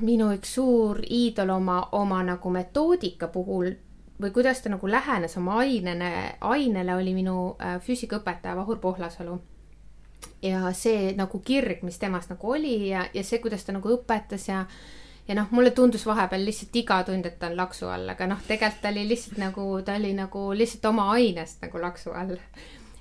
[0.00, 3.74] minu üks suur iidol oma, oma nagu metoodika puhul
[4.22, 9.38] või kuidas ta nagu lähenes oma ainele, ainele oli minu äh, füüsikaõpetaja Vahur Pohlasalu.
[10.42, 14.48] Ja see nagu kirg, mis temas nagu oli ja, ja see, kuidas ta nagu õpetas
[14.48, 14.64] ja
[15.28, 18.42] ja noh, mulle tundus vahepeal lihtsalt iga tund, et ta on laksu all, aga noh,
[18.46, 22.36] tegelikult ta oli lihtsalt nagu, ta oli nagu lihtsalt oma ainest nagu laksu all.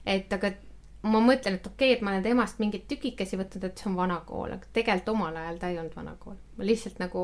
[0.05, 0.51] et aga
[1.05, 3.99] ma mõtlen, et okei okay,, et ma olen temast mingeid tükikesi võtnud, et see on
[3.99, 6.39] vana kool, aga tegelikult omal ajal ta ei olnud vana kool.
[6.57, 7.21] ma lihtsalt nagu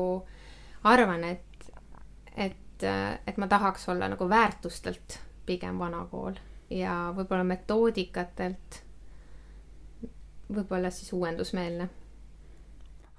[0.84, 1.66] arvan, et,
[2.36, 2.86] et,
[3.26, 6.38] et ma tahaks olla nagu väärtustelt pigem vana kool
[6.70, 8.82] ja võib-olla metoodikatelt
[10.52, 11.88] võib-olla siis uuendusmeelne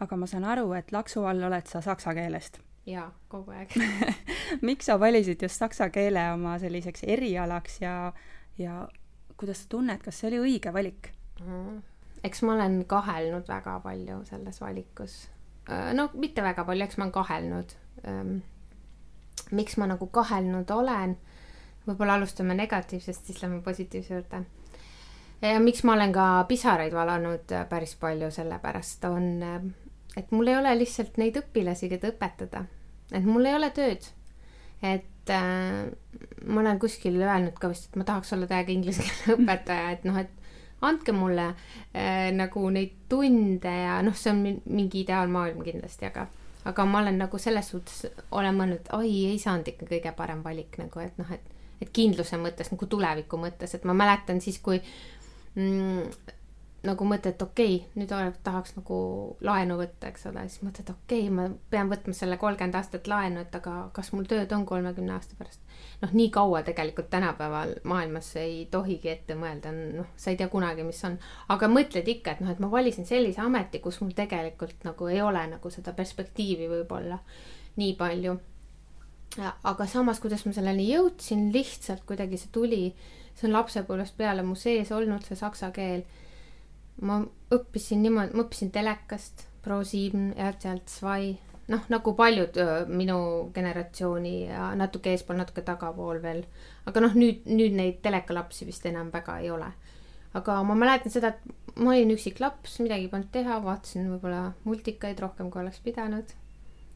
[0.03, 2.59] aga ma saan aru, et laksu all oled sa saksa keelest.
[2.93, 3.75] jaa, kogu aeg
[4.67, 8.11] miks sa valisid just saksa keele oma selliseks erialaks ja,
[8.59, 8.81] ja
[9.39, 11.77] kuidas sa tunned, kas see oli õige valik mm.?
[12.27, 15.15] eks ma olen kahelnud väga palju selles valikus.
[15.67, 17.73] Äh, no mitte väga palju, eks ma olen kahelnud.
[18.07, 18.37] Ähm,
[19.51, 21.17] miks ma nagu kahelnud olen?
[21.83, 24.39] võib-olla alustame negatiivsest, siis lähme positiivse juurde
[25.43, 29.65] ja miks ma olen ka pisaraid valanud äh, päris palju, sellepärast on äh,
[30.17, 32.65] et mul ei ole lihtsalt neid õpilasi, keda õpetada.
[33.11, 34.05] et mul ei ole tööd.
[34.83, 35.89] et äh,
[36.45, 40.07] ma olen kuskil öelnud ka vist, et ma tahaks olla täiega inglise keele õpetaja, et
[40.07, 40.31] noh, et
[40.83, 41.47] andke mulle
[41.95, 46.27] äh, nagu neid tunde ja noh, see on mingi ideaalmaailm kindlasti, aga,
[46.69, 48.05] aga ma olen nagu selles suhtes,
[48.35, 52.39] olen mõelnud, oi, ei saanud ikka kõige parem valik nagu, et noh, et, et kindluse
[52.41, 54.81] mõttes nagu tuleviku mõttes, et ma mäletan siis, kui
[55.55, 56.33] mm,
[56.83, 58.97] nagu mõtled, et okei okay,, nüüd ole, tahaks nagu
[59.45, 63.43] laenu võtta, eks ole, siis mõtled, okei okay,, ma pean võtma selle kolmkümmend aastat laenu,
[63.45, 65.61] et aga kas mul tööd on kolmekümne aasta pärast.
[66.01, 70.83] noh, nii kaua tegelikult tänapäeval maailmas ei tohigi ette mõelda, noh, sa ei tea kunagi,
[70.83, 71.15] mis on,
[71.55, 75.21] aga mõtled ikka, et noh, et ma valisin sellise ameti, kus mul tegelikult nagu ei
[75.23, 77.21] ole nagu seda perspektiivi võib-olla
[77.79, 78.35] nii palju.
[79.39, 82.83] aga samas, kuidas ma selleni jõudsin, lihtsalt kuidagi see tuli,
[83.33, 86.03] see on lapsepõlvest peale mu sees olnud, see saksa keel
[87.01, 87.21] ma
[87.53, 91.33] õppisin niimoodi, ma õppisin telekast, Pro7, RTL Zwei,
[91.71, 93.17] noh, nagu paljud öö, minu
[93.55, 96.43] generatsiooni ja natuke eespool, natuke tagapool veel.
[96.85, 99.71] aga noh, nüüd, nüüd neid telekalapsi vist enam väga ei ole.
[100.33, 105.19] aga ma mäletan seda, et ma olin üksik laps, midagi polnud teha, vaatasin võib-olla multikaid
[105.19, 106.33] rohkem, kui oleks pidanud.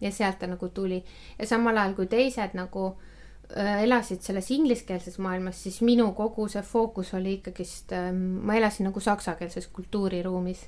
[0.02, 1.04] ja sealt ta nagu tuli
[1.40, 3.17] ja samal ajal kui teised nagu Äh,
[3.56, 9.00] elasid selles ingliskeelses maailmas, siis minu kogu see fookus oli ikkagist, ähm, ma elasin nagu
[9.00, 10.66] saksakeelses kultuuriruumis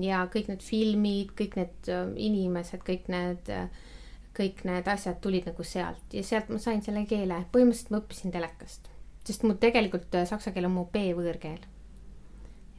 [0.00, 3.90] ja kõik need filmid, kõik need äh, inimesed, kõik need, äh,
[4.38, 8.34] kõik need asjad tulid nagu sealt ja sealt ma sain selle keele, põhimõtteliselt ma õppisin
[8.34, 8.86] telekast,
[9.26, 11.66] sest mu tegelikult saksa keel on mu B-võõrkeel.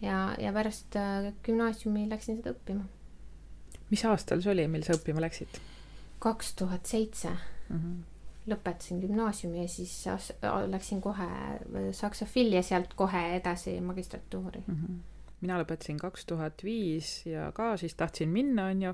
[0.02, 0.96] ja, ja pärast
[1.44, 2.88] gümnaasiumi läksin seda õppima.
[3.92, 5.62] mis aastal see oli, mil sa õppima läksid?
[6.24, 7.36] kaks tuhat seitse
[7.68, 8.13] mhm
[8.50, 9.94] lõpetasin gümnaasiumi ja siis
[10.68, 14.76] läksin kohe äh, Saksa Filli ja sealt kohe edasi magistratuuri mm.
[14.76, 15.02] -hmm
[15.44, 18.94] mina lõpetasin kaks tuhat viis ja ka siis tahtsin minna, on ju,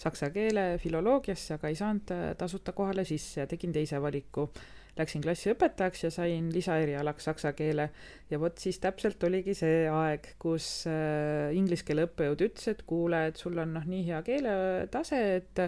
[0.00, 4.48] saksa keele filoloogiasse, aga ei saanud äh, tasuta kohale sisse ja tegin teise valiku
[5.00, 7.90] läksin klassiõpetajaks ja sain lisaerialaks saksa keele.
[8.30, 13.24] Ja vot siis täpselt oligi see aeg, kus äh, inglise keele õppejõud ütles, et kuule,
[13.30, 15.62] et sul on noh, nii hea keeletase, et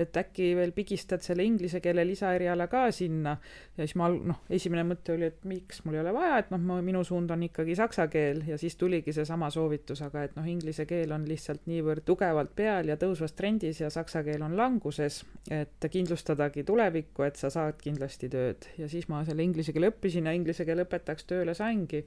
[0.00, 3.36] et äkki veel pigistad selle inglise keele lisaeriala ka sinna.
[3.76, 6.80] ja siis ma noh, esimene mõte oli, et miks mul ei ole vaja, et noh,
[6.86, 8.42] minu suund on ikkagi saksa keel.
[8.48, 12.88] Ja siis tuligi seesama soovitus, aga et noh, inglise keel on lihtsalt niivõrd tugevalt peal
[12.92, 15.20] ja tõusvas trendis ja saksa keel on languses,
[15.52, 20.28] et kindlustadagi tulevikku, et sa saad kindlasti tööd ja siis ma selle inglise keele õppisin
[20.28, 22.04] ja inglise keele õpetajaks tööle saingi.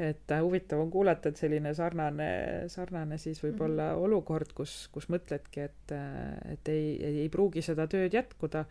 [0.00, 2.28] et äh, huvitav on kuulata, et selline sarnane,
[2.72, 4.04] sarnane siis võib-olla mm -hmm.
[4.04, 8.64] olukord, kus, kus mõtledki, et, äh, et ei, ei, ei pruugi seda tööd jätkuda.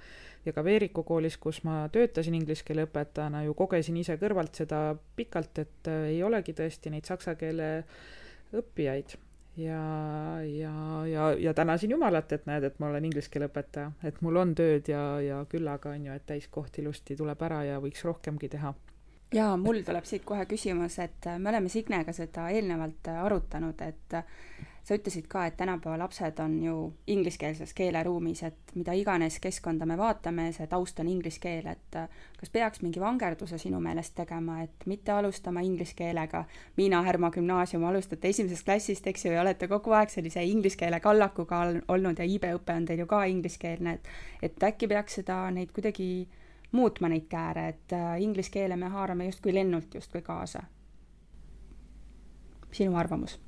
[0.46, 4.96] ja ka Veeriku koolis, kus ma töötasin inglise keele õpetajana, ju kogesin ise kõrvalt seda
[5.16, 7.84] pikalt, et äh, ei olegi tõesti neid saksa keele
[8.54, 9.18] õppijaid
[9.60, 10.74] ja, ja,
[11.08, 14.54] ja, ja tänasin Jumalat, et näed, et ma olen inglise keele õpetaja, et mul on
[14.56, 18.74] tööd ja, ja küllaga on ju, et täiskoht ilusti tuleb ära ja võiks rohkemgi teha.
[19.34, 24.20] ja mul tuleb siit kohe küsimus, et me oleme Signega seda eelnevalt arutanud, et
[24.84, 26.76] sa ütlesid ka, et tänapäeva lapsed on ju
[27.08, 31.98] ingliskeelses keeleruumis, et mida iganes keskkonda me vaatame, see taust on inglise keel, et
[32.40, 36.46] kas peaks mingi vangerduse sinu meelest tegema, et mitte alustama inglise keelega.
[36.78, 41.00] Miina Härma gümnaasium alustate esimesest klassist, eks ju, ja olete kogu aeg sellise inglise keele
[41.04, 44.08] kallakuga olnud ja iibeõpe on teil ju ka ingliskeelne, et
[44.42, 46.28] et äkki peaks seda, neid kuidagi
[46.72, 50.64] muutma, neid kääre, et äh, inglise keele me haarame justkui lennult justkui kaasa.
[52.72, 53.40] sinu arvamus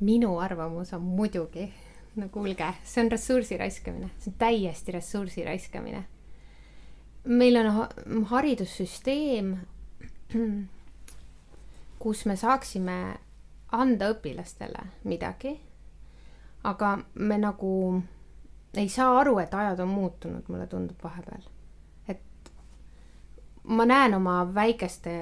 [0.00, 1.72] minu arvamus on muidugi,
[2.16, 6.04] no kuulge, see on ressursi raiskamine, see on täiesti ressursi raiskamine.
[7.24, 9.56] meil on haridussüsteem,
[11.98, 13.16] kus me saaksime
[13.72, 15.56] anda õpilastele midagi,
[16.64, 18.02] aga me nagu
[18.74, 21.55] ei saa aru, et ajad on muutunud, mulle tundub vahepeal
[23.66, 25.12] ma näen oma väikeste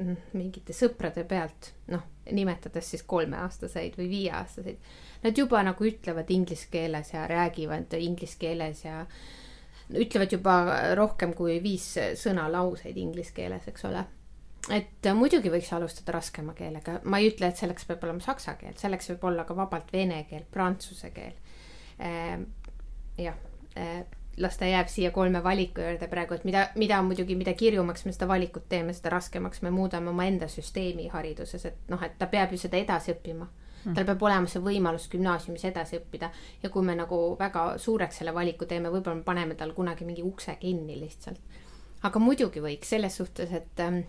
[0.00, 6.70] mm, mingite sõprade pealt, noh, nimetades siis kolmeaastaseid või viieaastaseid, nad juba nagu ütlevad inglise
[6.72, 9.04] keeles ja räägivad inglise keeles ja
[9.94, 10.56] ütlevad juba
[10.98, 14.04] rohkem kui viis sõna lauseid inglise keeles, eks ole.
[14.74, 18.74] et muidugi võiks alustada raskema keelega, ma ei ütle, et selleks peab olema saksa keel,
[18.80, 21.36] selleks võib olla ka vabalt vene keel, prantsuse keel.
[22.02, 22.48] Ehm,
[23.20, 23.36] jah
[24.36, 28.12] las ta jääb siia kolme valiku juurde praegu, et mida, mida muidugi, mida kirjumaks me
[28.12, 32.52] seda valikut teeme, seda raskemaks me muudame omaenda süsteemi hariduses, et noh, et ta peab
[32.52, 33.48] ju seda edasi õppima.
[33.84, 33.94] Mm..
[33.94, 36.32] tal peab olema see võimalus gümnaasiumis edasi õppida
[36.62, 40.24] ja kui me nagu väga suureks selle valiku teeme, võib-olla me paneme tal kunagi mingi
[40.26, 41.40] ukse kinni lihtsalt.
[42.02, 44.02] aga muidugi võiks selles suhtes, et ähm,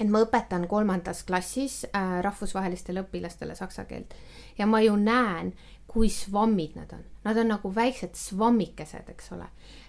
[0.00, 4.12] et ma õpetan kolmandas klassis äh, rahvusvahelistele õpilastele saksa keelt.
[4.58, 5.54] Ja ma ju näen,
[5.96, 7.04] kui svammid nad on.
[7.24, 9.46] Nad on nagu väiksed svammikesed, eks ole.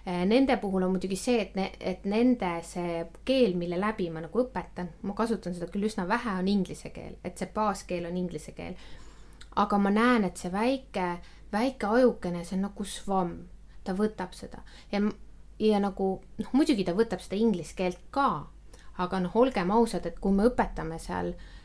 [0.08, 4.22] Äh, nende puhul on muidugi see, et ne,, et nende see keel, mille läbi ma
[4.24, 8.16] nagu õpetan, ma kasutan seda küll üsna vähe, on inglise keel, et see baaskeel on
[8.16, 8.78] inglise keel.
[9.58, 11.10] aga ma näen, et see väike,
[11.52, 13.36] väike ajukene, see on nagu svamm,
[13.84, 15.02] ta võtab seda ja,
[15.60, 18.46] ja nagu noh, muidugi ta võtab seda inglise keelt ka
[19.02, 21.57] aga noh, olgem ausad, et kui me õpetame seal äh,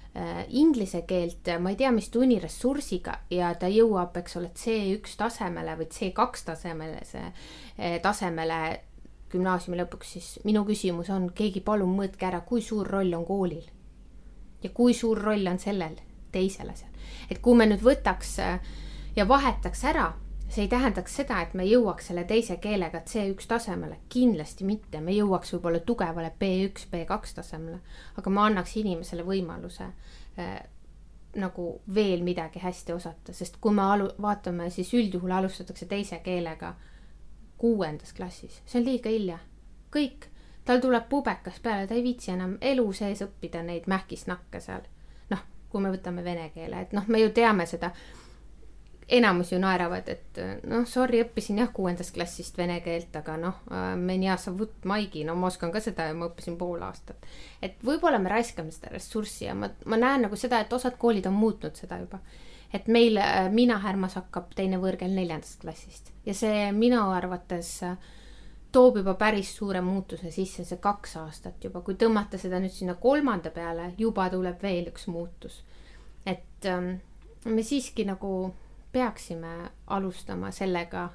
[0.54, 5.88] inglise keelt, ma ei tea, mis tunniressursiga ja ta jõuab, eks ole, C1 tasemele või
[5.90, 8.60] C2 tasemele, see äh, tasemele
[9.34, 13.66] gümnaasiumi lõpuks, siis minu küsimus on, keegi palun mõõtke ära, kui suur roll on koolil.
[14.64, 15.98] ja kui suur roll on sellel
[16.32, 16.92] teisele seal.
[17.30, 18.60] et kui me nüüd võtaks äh,
[19.16, 20.12] ja vahetaks ära
[20.54, 25.16] see ei tähendaks seda, et me jõuaks selle teise keelega C1 tasemele, kindlasti mitte, me
[25.16, 27.80] jõuaks võib-olla tugevale B1, B2 tasemele,
[28.22, 30.54] aga ma annaks inimesele võimaluse äh,
[31.42, 36.76] nagu veel midagi hästi osata, sest kui me alu-, vaatame, siis üldjuhul alustatakse teise keelega
[37.58, 39.40] kuuendas klassis, see on liiga hilja.
[39.94, 40.28] kõik,
[40.66, 44.86] tal tuleb pubekas peale, ta ei viitsi enam elu sees õppida neid mähkisnakke seal.
[45.34, 47.90] noh, kui me võtame vene keele, et noh, me ju teame seda
[49.08, 53.60] enamus ju naeravad, et äh, noh, sorry, õppisin jah kuuendast klassist vene keelt, aga noh,
[53.72, 53.94] äh,
[55.26, 57.26] no ma oskan ka seda ja ma õppisin pool aastat.
[57.62, 61.26] et võib-olla me raiskame seda ressurssi ja ma, ma näen nagu seda, et osad koolid
[61.28, 62.20] on muutnud seda juba.
[62.74, 67.82] et meil äh, Miina Härmas hakkab teine võõrkeel neljandast klassist ja see minu arvates
[68.74, 72.96] toob juba päris suure muutuse sisse, see kaks aastat juba, kui tõmmata seda nüüd sinna
[72.96, 75.64] kolmanda peale, juba tuleb veel üks muutus.
[76.26, 76.96] et ähm,
[77.46, 78.54] me siiski nagu
[78.94, 81.10] peaksime alustama sellega,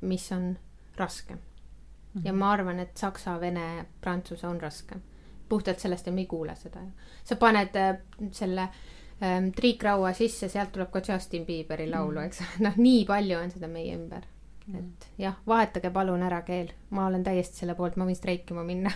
[0.00, 0.58] mis on
[0.96, 1.42] raskem mm.
[2.14, 2.26] -hmm.
[2.26, 5.00] ja ma arvan, et saksa, vene, prantsuse on raskem.
[5.48, 6.80] puhtalt sellest ja me ei kuule seda
[7.24, 7.96] sa paned äh,
[8.32, 8.68] selle
[9.22, 13.54] ähm, triikraua sisse, sealt tuleb ka Justin Bieberi laulu, eks ole, noh, nii palju on
[13.54, 14.74] seda meie ümber mm.
[14.74, 14.78] -hmm.
[14.78, 18.92] et jah, vahetage palun ära keel, ma olen täiesti selle poolt, ma võin streikima minna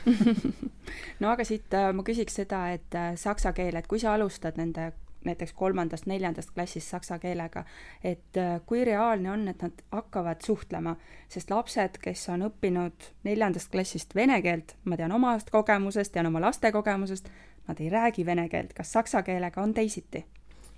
[1.21, 4.57] no aga siit äh, ma küsiks seda, et äh, saksa keel, et kui sa alustad
[4.61, 4.93] nende
[5.25, 7.65] näiteks kolmandast-neljandast klassist saksa keelega,
[8.05, 10.97] et äh, kui reaalne on, et nad hakkavad suhtlema,
[11.29, 16.41] sest lapsed, kes on õppinud neljandast klassist vene keelt, ma tean omast kogemusest, tean oma
[16.41, 17.29] laste kogemusest,
[17.69, 20.27] nad ei räägi vene keelt, kas saksa keelega on teisiti?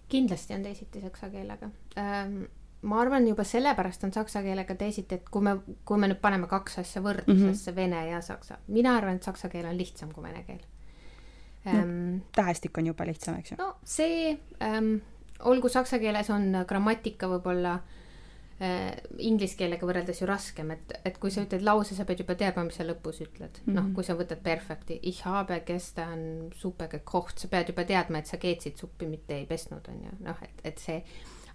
[0.08, 2.44] kindlasti on teisiti saksa keelega ähm
[2.84, 5.56] ma arvan, juba sellepärast on saksa keelega teisiti, et kui me,
[5.88, 7.76] kui me nüüd paneme kaks asja võrdlusesse mm, -hmm.
[7.76, 10.60] vene ja saksa, mina arvan, et saksa keel on lihtsam kui vene keel
[11.66, 12.22] ähm,.
[12.34, 13.58] tähestik on jube lihtsam, eks ju?
[13.58, 14.96] no see ähm,,
[15.44, 17.74] olgu saksa keeles on grammatika võib-olla
[18.60, 22.36] äh, inglise keelega võrreldes ju raskem, et, et kui sa ütled lause, sa pead juba
[22.38, 23.76] teadma, mis sa lõpus ütled mm -hmm..
[23.78, 28.30] noh, kui sa võtad perfect'i, ich habe gestern suppe gekocht, sa pead juba teadma, et
[28.30, 31.02] sa keetsid suppi, mitte ei pesnud, on ju, noh, et, et see.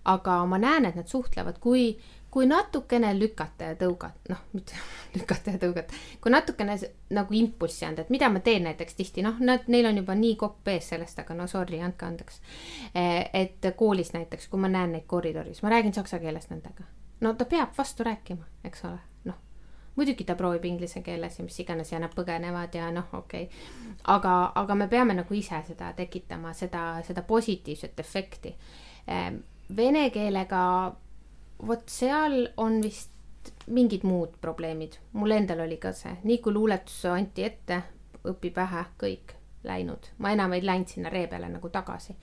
[0.05, 1.99] aga ma näen, et nad suhtlevad, kui
[2.31, 4.77] kui natukene lükata ja tõugata, noh, mitte
[5.17, 6.75] lükata ja tõugata, kui natukene
[7.15, 10.35] nagu impulssi anda, et mida ma teen näiteks tihti, noh, nad, neil on juba nii
[10.39, 12.41] kopp ees sellest, aga no sorry, andke andeks.
[12.93, 16.85] Et koolis näiteks, kui ma näen neid koridoris, ma räägin saksa keeles nendega.
[17.19, 19.35] no ta peab vastu rääkima, eks ole, noh.
[19.95, 23.97] muidugi ta proovib inglise keeles ja mis iganes ja nad põgenevad ja noh, okei okay..
[24.03, 28.55] aga, aga me peame nagu ise seda tekitama, seda, seda positiivset efekti.
[29.07, 29.19] E,
[29.75, 30.61] vene keelega
[31.67, 33.11] vot seal on vist
[33.67, 37.81] mingid muud probleemid, mul endal oli ka see, nii kui luuletus anti ette,
[38.27, 42.15] õpi pähe, kõik läinud, ma enam ei läinud sinna ree peale nagu tagasi.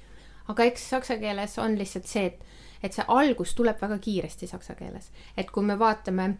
[0.48, 2.42] aga eks saksa keeles on lihtsalt see, et,
[2.82, 6.36] et see algus tuleb väga kiiresti saksa keeles, et kui me vaatame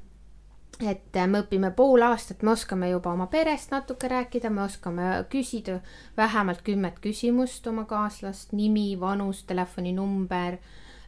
[0.85, 5.81] et me õpime pool aastat, me oskame juba oma perest natuke rääkida, me oskame küsida
[6.17, 10.59] vähemalt kümmet küsimust oma kaaslast, nimi, vanus, telefoninumber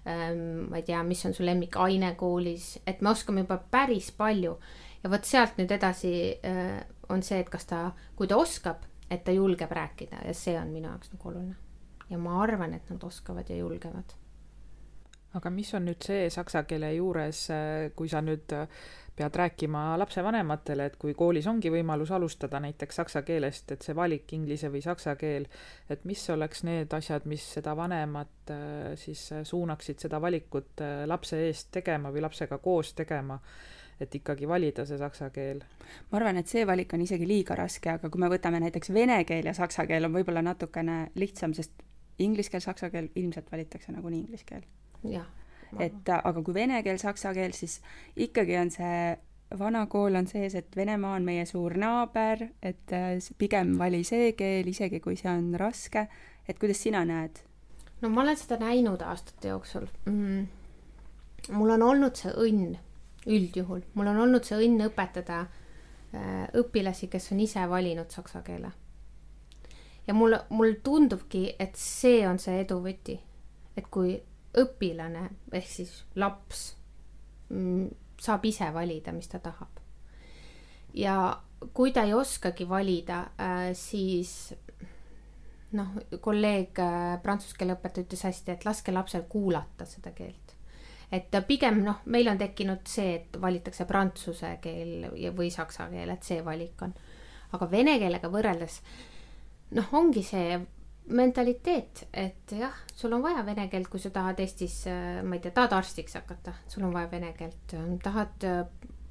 [0.08, 4.58] ma ei tea, mis on su lemmikaine koolis, et me oskame juba päris palju.
[5.02, 6.78] ja vot sealt nüüd edasi äh,
[7.08, 10.72] on see, et kas ta, kui ta oskab, et ta julgeb rääkida ja see on
[10.72, 11.56] minu jaoks nagu oluline.
[12.10, 14.16] ja ma arvan, et nad oskavad ja julgevad
[15.36, 18.54] aga mis on nüüd see saksa keele juures, äh, kui sa nüüd
[19.18, 24.32] pead rääkima lapsevanematele, et kui koolis ongi võimalus alustada näiteks saksa keelest, et see valik
[24.36, 25.48] inglise või saksa keel,
[25.90, 31.40] et mis oleks need asjad, mis seda vanemat äh, siis suunaksid seda valikut äh, lapse
[31.48, 33.38] eest tegema või lapsega koos tegema,
[34.00, 35.64] et ikkagi valida see saksa keel?
[36.10, 39.22] ma arvan, et see valik on isegi liiga raske, aga kui me võtame näiteks vene
[39.28, 41.82] keel ja saksa keel, on võib-olla natukene lihtsam, sest
[42.22, 44.64] inglise keel, saksa keel ilmselt valitakse nagunii inglise keel.
[45.08, 45.26] jah
[45.78, 47.80] et aga kui vene keel, saksa keel, siis
[48.16, 49.16] ikkagi on see
[49.58, 54.32] vana kool on sees, et Venemaa on meie suur naaber, et äh, pigem vali see
[54.36, 56.06] keel, isegi kui see on raske,
[56.48, 57.44] et kuidas sina näed?
[58.02, 60.44] no ma olen seda näinud aastate jooksul mm..
[61.56, 62.76] mul on olnud see õnn,
[63.26, 68.72] üldjuhul, mul on olnud see õnn õpetada äh, õpilasi, kes on ise valinud saksa keele.
[70.06, 73.18] ja mul, mul tundubki, et see on see edu võti.
[73.76, 74.18] et kui
[74.56, 76.72] õpilane ehk siis laps
[77.52, 77.88] mm,
[78.20, 79.80] saab ise valida, mis ta tahab.
[80.94, 81.18] ja
[81.74, 84.54] kui ta ei oskagi valida, äh, siis
[85.76, 90.54] noh, kolleeg äh, prantsuse keele õpetaja ütles hästi, et laske lapsel kuulata seda keelt.
[91.12, 96.24] et pigem noh, meil on tekkinud see, et valitakse prantsuse keel või saksa keel, et
[96.24, 96.94] see valik on.
[97.52, 98.80] aga vene keelega võrreldes
[99.76, 100.58] noh, ongi see
[101.08, 105.42] mentaliteet, et jah, sul on vaja vene keelt, kui sa tahad Eestis, äh, ma ei
[105.44, 108.60] tea, tahad arstiks hakata, sul on vaja vene keelt, tahad äh,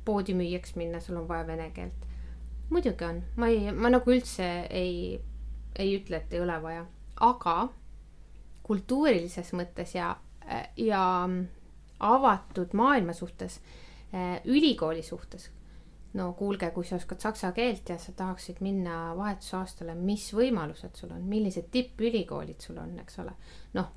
[0.05, 2.05] poodimüüjaks minna, sul on vaja vene keelt.
[2.69, 5.19] muidugi on, ma ei, ma nagu üldse ei,
[5.75, 6.85] ei ütle, et ei ole vaja,
[7.23, 7.57] aga
[8.67, 10.11] kultuurilises mõttes ja,
[10.77, 11.03] ja
[11.99, 13.61] avatud maailma suhtes,
[14.13, 15.49] äh, ülikooli suhtes
[16.17, 21.13] no kuulge, kui sa oskad saksa keelt ja sa tahaksid minna vahetusaastale, mis võimalused sul
[21.13, 23.33] on, millised tippülikoolid sul on, eks ole.
[23.77, 23.91] noh,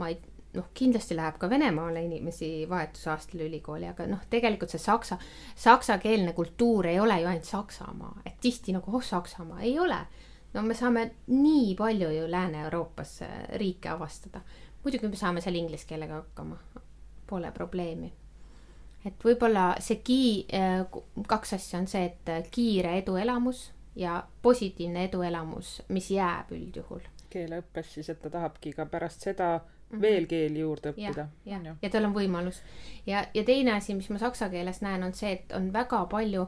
[0.00, 0.18] ma ei,
[0.56, 5.18] noh, kindlasti läheb ka Venemaale inimesi vahetusaastal ülikooli, aga noh, tegelikult see saksa,
[5.56, 10.00] saksakeelne kultuur ei ole ju ainult Saksamaa, et tihti nagu oh Saksamaa, ei ole.
[10.54, 13.20] no me saame nii palju ju Lääne-Euroopas
[13.62, 14.40] riike avastada.
[14.84, 16.58] muidugi me saame seal inglise keelega hakkama,
[17.26, 18.12] pole probleemi
[19.04, 20.84] et võib-olla see ki-, äh,
[21.26, 27.02] kaks asja on see, et äh, kiire eduelamus ja positiivne eduelamus, mis jääb üldjuhul.
[27.30, 30.00] keeleõppes siis, et ta tahabki ka pärast seda -hmm.
[30.00, 31.26] veel keeli juurde õppida.
[31.44, 32.62] jah, ja, ja tal on võimalus.
[33.06, 36.46] ja, ja teine asi, mis ma saksa keeles näen, on see, et on väga palju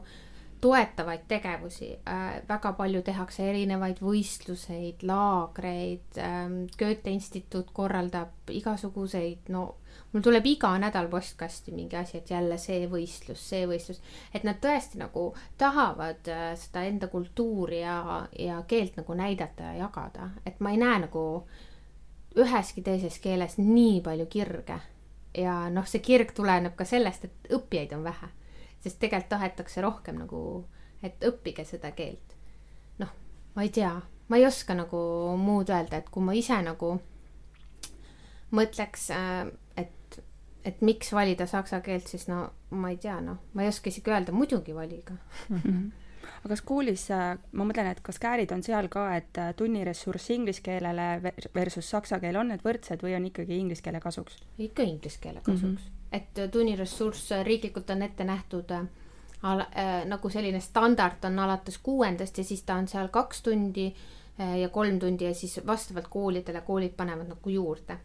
[0.63, 9.65] toetavaid tegevusi äh,, väga palju tehakse erinevaid võistluseid, laagreid ähm,, Goethe instituut korraldab igasuguseid, no
[10.13, 14.01] mul tuleb iga nädal postkasti mingi asi, et jälle see võistlus, see võistlus,
[14.33, 17.97] et nad tõesti nagu tahavad äh, seda enda kultuuri ja,
[18.39, 21.23] ja keelt nagu näidata ja jagada, et ma ei näe nagu
[22.37, 24.79] üheski teises keeles nii palju kirge.
[25.37, 28.29] ja noh, see kirg tuleneb ka sellest, et õppijaid on vähe,
[28.85, 30.65] sest tegelikult tahetakse rohkem nagu,
[31.01, 32.37] et õppige seda keelt.
[33.01, 33.09] noh,
[33.55, 33.95] ma ei tea,
[34.29, 35.01] ma ei oska nagu
[35.41, 36.99] muud öelda, et kui ma ise nagu
[38.53, 39.49] mõtleks äh,
[40.65, 42.45] et miks valida saksa keelt, siis no
[42.79, 45.13] ma ei tea, noh, ma ei oska isegi öelda, muidugi valige
[45.49, 45.57] mm.
[45.57, 45.91] -hmm.
[46.39, 50.29] aga kas koolis, äh, ma mõtlen, et kas käärid on seal ka, et äh, tunniressurss
[50.29, 54.39] inglise keelele versus saksa keel on need võrdsed või on ikkagi inglise keele kasuks?
[54.57, 56.17] ikka inglise keele kasuks mm, -hmm.
[56.19, 58.87] et äh, tunniressurss riiklikult on ette nähtud äh,
[59.43, 63.93] äh, nagu selline standard on alates kuuendast ja siis ta on seal kaks tundi
[64.39, 67.97] äh, ja kolm tundi ja siis vastavalt koolidele koolid panevad nagu juurde.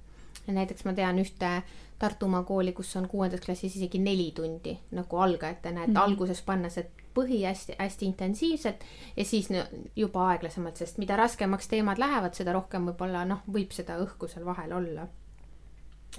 [0.52, 1.62] Näiteks ma tean ühte
[1.98, 6.02] Tartumaa kooli, kus on kuuendas klassis isegi neli tundi nagu algajatena, et mm -hmm.
[6.02, 8.84] alguses panna see põhi hästi, hästi intensiivselt
[9.16, 9.64] ja siis no,
[9.96, 14.44] juba aeglasemalt, sest mida raskemaks teemad lähevad, seda rohkem võib-olla noh, võib seda õhku seal
[14.44, 15.08] vahel olla.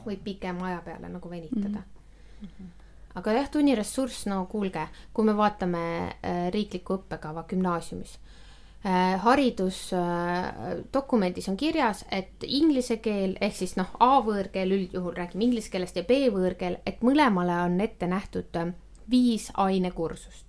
[0.06, 2.48] võib pikema aja peale nagu venitada mm.
[2.48, 2.68] -hmm.
[3.16, 8.20] aga jah, tunniressurss, no kuulge, kui me vaatame äh, riiklikku õppekava gümnaasiumis
[8.84, 15.98] haridusdokumendis on kirjas, et inglise keel ehk siis noh, A võõrkeel üldjuhul räägime inglise keelest
[16.00, 18.72] ja B võõrkeel, et mõlemale on ette nähtud äh,
[19.12, 20.46] viis ainekursust.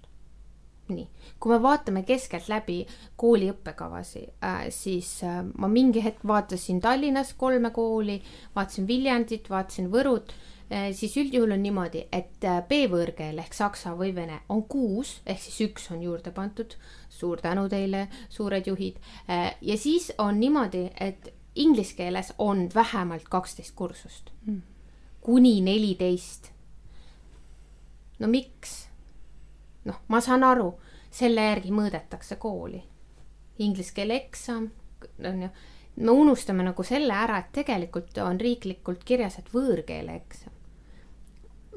[0.90, 1.06] nii,
[1.38, 5.22] kui me vaatame keskeltläbi kooli õppekavasi, äh, siis
[5.58, 8.22] ma mingi hetk vaatasin Tallinnas kolme kooli,
[8.54, 10.49] vaatasin Viljandit, vaatasin Võrut Äh,
[10.92, 15.60] siis üldjuhul on niimoodi, et äh, B-võõrkeel ehk saksa või vene on kuus, ehk siis
[15.66, 16.76] üks on juurde pandud.
[17.10, 19.00] suur tänu teile, suured juhid.
[19.28, 24.62] Äh, ja siis on niimoodi, et inglise keeles on vähemalt kaksteist kursust mm.,
[25.20, 26.52] kuni neliteist.
[28.18, 28.88] no miks?
[29.84, 30.74] noh, ma saan aru,
[31.10, 32.82] selle järgi mõõdetakse kooli.
[33.58, 34.70] Inglise keele eksam,
[35.24, 35.50] on ju
[35.96, 40.59] me unustame nagu selle ära, et tegelikult on riiklikult kirjas, et võõrkeele eksam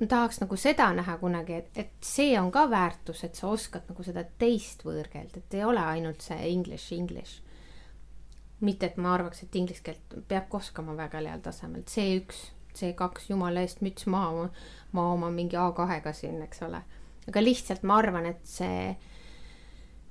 [0.09, 4.05] tahaks nagu seda näha kunagi, et, et see on ka väärtus, et sa oskad nagu
[4.05, 7.41] seda teist võõrkeelt, et ei ole ainult see english, english.
[8.63, 12.37] mitte, et ma arvaks, et inglise keelt peabki oskama väga heal tasemel, C1,
[12.73, 14.47] C2, jumala eest müts maha,
[14.91, 16.81] ma oma mingi A2-ga siin, eks ole.
[17.27, 18.95] aga lihtsalt ma arvan, et see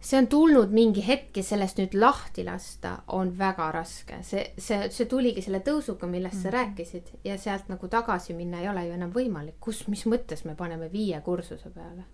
[0.02, 4.88] see on tulnud mingi hetk ja sellest nüüd lahti lasta on väga raske, see, see,
[4.90, 6.56] see tuligi selle tõusuga, millest mm sa mhm.
[6.56, 10.56] rääkisid ja sealt nagu tagasi minna ei ole ju enam võimalik, kus, mis mõttes me
[10.58, 12.04] paneme viie kursuse peale?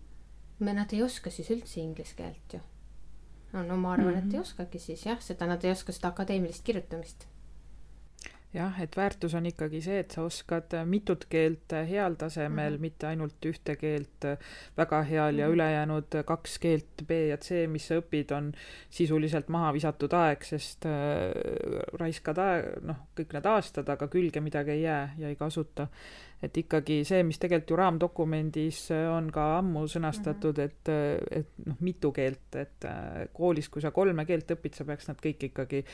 [0.58, 2.60] me, nad ei oska siis üldse inglise keelt ju.
[3.52, 4.18] no, no ma arvan mm, -hmm.
[4.18, 4.34] et Mhm.
[4.34, 7.26] ei oskagi siis jah, seda nad ei oska seda akadeemilist kirjutamist.
[8.54, 12.76] Jah, et väärtus on ikkagi see, et sa oskad mitut keelt heal tasemel mm.
[12.76, 12.80] -hmm.
[12.80, 14.24] mitte ainult ühte keelt
[14.76, 15.40] väga heal mm -hmm.
[15.40, 15.54] ja Mhm.
[15.54, 18.52] ülejäänud kaks keelt, B ja C, mis sa õpid, on
[18.90, 21.32] sisuliselt maha visatud aeg, sest äh,
[21.92, 25.88] raiskad aeg, noh, kõik need aastad, aga külge midagi ei jää ja ei kasuta.
[26.42, 28.80] Et ikkagi see, mis tegelikult ju raamdokumendis
[29.10, 31.30] on ka ammu sõnastatud mm, -hmm.
[31.30, 35.08] et, et noh, mitu keelt, et äh, koolis, kui sa kolme keelt õpid, sa peaks
[35.08, 35.84] nad kõik ikkagi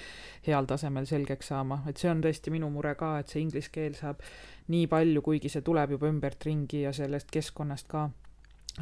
[0.47, 3.97] heal tasemel selgeks saama, et see on tõesti minu mure ka, et see inglise keel
[3.97, 4.20] saab
[4.68, 8.11] nii palju, kuigi see tuleb juba ümbert ringi ja sellest keskkonnast ka.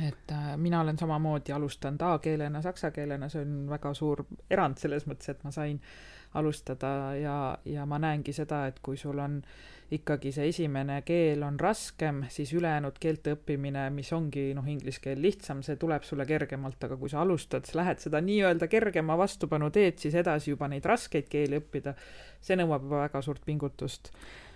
[0.01, 5.07] et äh, mina olen samamoodi alustanud A-keelena, saksa keelena, see on väga suur erand selles
[5.07, 5.81] mõttes, et ma sain
[6.35, 9.43] alustada ja, ja ma näengi seda, et kui sul on
[9.93, 15.21] ikkagi see esimene keel on raskem, siis ülejäänud keelte õppimine, mis ongi noh, inglise keel
[15.23, 19.71] lihtsam, see tuleb sulle kergemalt, aga kui sa alustad, sa lähed seda nii-öelda kergema vastupanu
[19.75, 21.97] teed, siis edasi juba neid raskeid keeli õppida,
[22.41, 24.13] see nõuab juba väga suurt pingutust.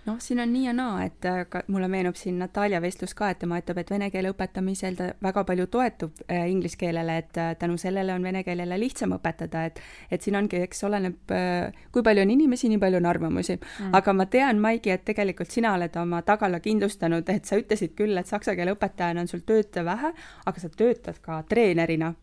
[0.07, 3.29] Noh, siin on nii ja naa, et äh, ka mulle meenub siin Natalja vestlus ka,
[3.33, 7.39] et tema ütleb, et vene keele õpetamisel ta väga palju toetub äh, inglise keelele, et
[7.41, 9.81] äh, tänu sellele on vene keelele lihtsam õpetada, et
[10.11, 13.57] et siin ongi, eks oleneb äh,, kui palju on inimesi, nii palju on arvamusi.
[13.59, 13.93] Mm..
[13.99, 18.17] aga ma tean, Maigi, et tegelikult sina oled oma tagala kindlustanud, et sa ütlesid küll,
[18.17, 20.13] et saksa keele õpetajana on sul tööd vähe,
[20.45, 22.13] aga sa töötad ka treenerina.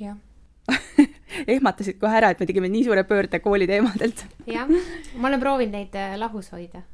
[0.00, 0.16] jah
[1.46, 4.26] ehmatasid kohe ära, et me tegime nii suure pöörde kooli teemadelt.
[4.46, 4.70] jah,
[5.16, 6.84] ma olen proovinud neid äh, lahus hoida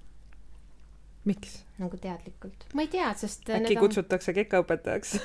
[1.24, 1.60] miks?
[1.78, 2.66] nagu teadlikult.
[2.74, 5.16] ma ei tea, sest äh, äkki kutsutakse kekaõpetajaks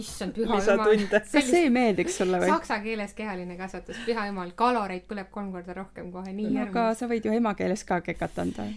[0.00, 1.06] issand püha jumal.
[1.12, 2.52] kas see meeldiks sulle või?
[2.52, 6.90] saksa keeles kehaline kasvatus, püha jumal, kaloreid põleb kolm korda rohkem kohe, nii no aga
[6.98, 8.68] sa võid ju emakeeles ka kekat anda.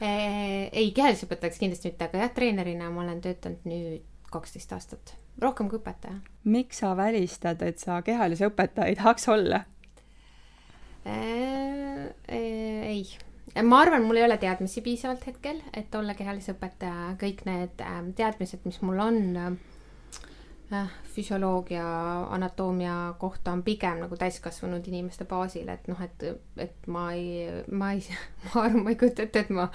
[0.00, 5.68] ei, kehalise õpetajaks kindlasti mitte, aga jah, treenerina ma olen töötanud nüüd kaksteist aastat, rohkem
[5.68, 6.20] kui õpetaja.
[6.44, 9.64] miks sa välistad, et sa kehalise õpetaja ei tahaks olla?
[12.28, 13.02] ei,
[13.62, 18.12] ma arvan, mul ei ole teadmisi piisavalt hetkel, et olla kehalise õpetaja, kõik need ähm,
[18.18, 19.52] teadmised, mis mul on äh,
[21.14, 21.84] füsioloogia,
[22.32, 26.24] anatoomia kohta on pigem nagu täiskasvanud inimeste baasil, et noh, et,
[26.56, 28.04] et ma ei, ma ei,
[28.46, 29.66] ma arvan, ma ei kujuta ette, et ma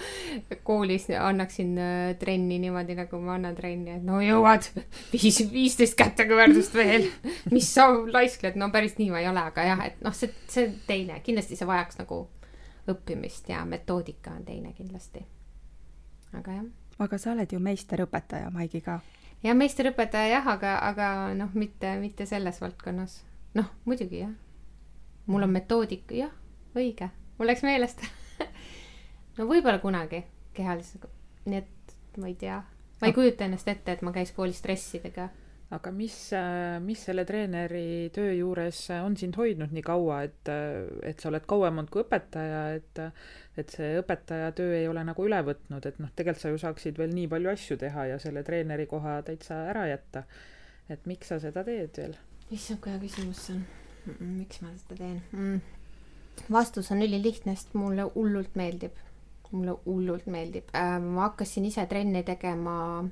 [0.68, 4.66] koolis annaksin äh, trenni niimoodi, nagu ma annan trenni, et no jõuad
[5.14, 7.06] viis, viisteist kätekõverdust veel,
[7.56, 10.72] mis sa laiskled, no päris nii ma ei ole, aga jah, et noh, see, see
[10.90, 12.24] teine, kindlasti see vajaks nagu
[12.88, 15.22] õppimist ja metoodika on teine kindlasti.
[16.34, 16.68] aga jah.
[17.06, 19.00] aga sa oled ju meisterõpetaja, Maigi ka
[19.44, 23.22] ja meisterõpetaja jah, aga, aga noh, mitte, mitte selles valdkonnas.
[23.58, 24.34] noh, muidugi jah.
[25.26, 26.34] mul on metoodik, jah,
[26.76, 28.04] õige, mul läks meelest
[29.38, 30.24] no võib-olla kunagi
[30.58, 31.10] kehalisega,
[31.46, 32.62] nii et ma ei tea,
[33.02, 35.30] ma ei kujuta ennast ette, et ma käis koolis dressidega
[35.76, 36.16] aga mis,
[36.86, 40.52] mis selle treeneri töö juures on sind hoidnud nii kaua, et,
[41.04, 43.02] et sa oled kauem olnud kui õpetaja, et,
[43.60, 47.02] et see õpetaja töö ei ole nagu üle võtnud, et noh, tegelikult sa ju saaksid
[47.02, 50.24] veel nii palju asju teha ja selle treeneri koha täitsa ära jätta.
[50.90, 52.16] et miks sa seda teed veel?
[52.50, 53.66] issand, kui hea küsimus see on.
[54.38, 55.60] miks ma seda teen mm.?
[56.54, 58.96] vastus on ülilihtne, sest mulle hullult meeldib.
[59.52, 60.96] mulle hullult meeldib äh,.
[61.04, 63.04] ma hakkasin ise trenni tegema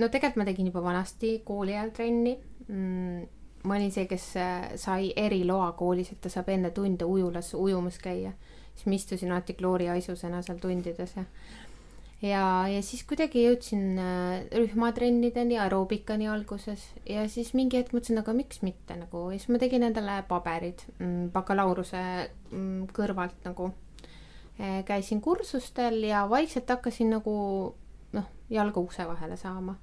[0.00, 2.34] no tegelikult ma tegin juba vanasti kooli ajal trenni
[2.66, 3.24] mm,.
[3.68, 4.28] ma olin see, kes
[4.80, 8.32] sai eriloa koolis, et ta saab enne tunde ujulas ujumas käia.
[8.74, 11.26] siis ma istusin alati klooriaisusena seal tundides ja
[12.22, 13.98] ja, ja siis kuidagi jõudsin
[14.52, 19.60] rühmatrennideni, aeroobikani alguses ja siis mingi hetk mõtlesin, aga miks mitte nagu ja siis ma
[19.62, 22.02] tegin endale paberid mm, bakalaureuse
[22.50, 23.72] mm, kõrvalt nagu.
[24.84, 27.32] käisin kursustel ja vaikselt hakkasin nagu
[28.12, 29.78] noh, jalga ukse vahele saama.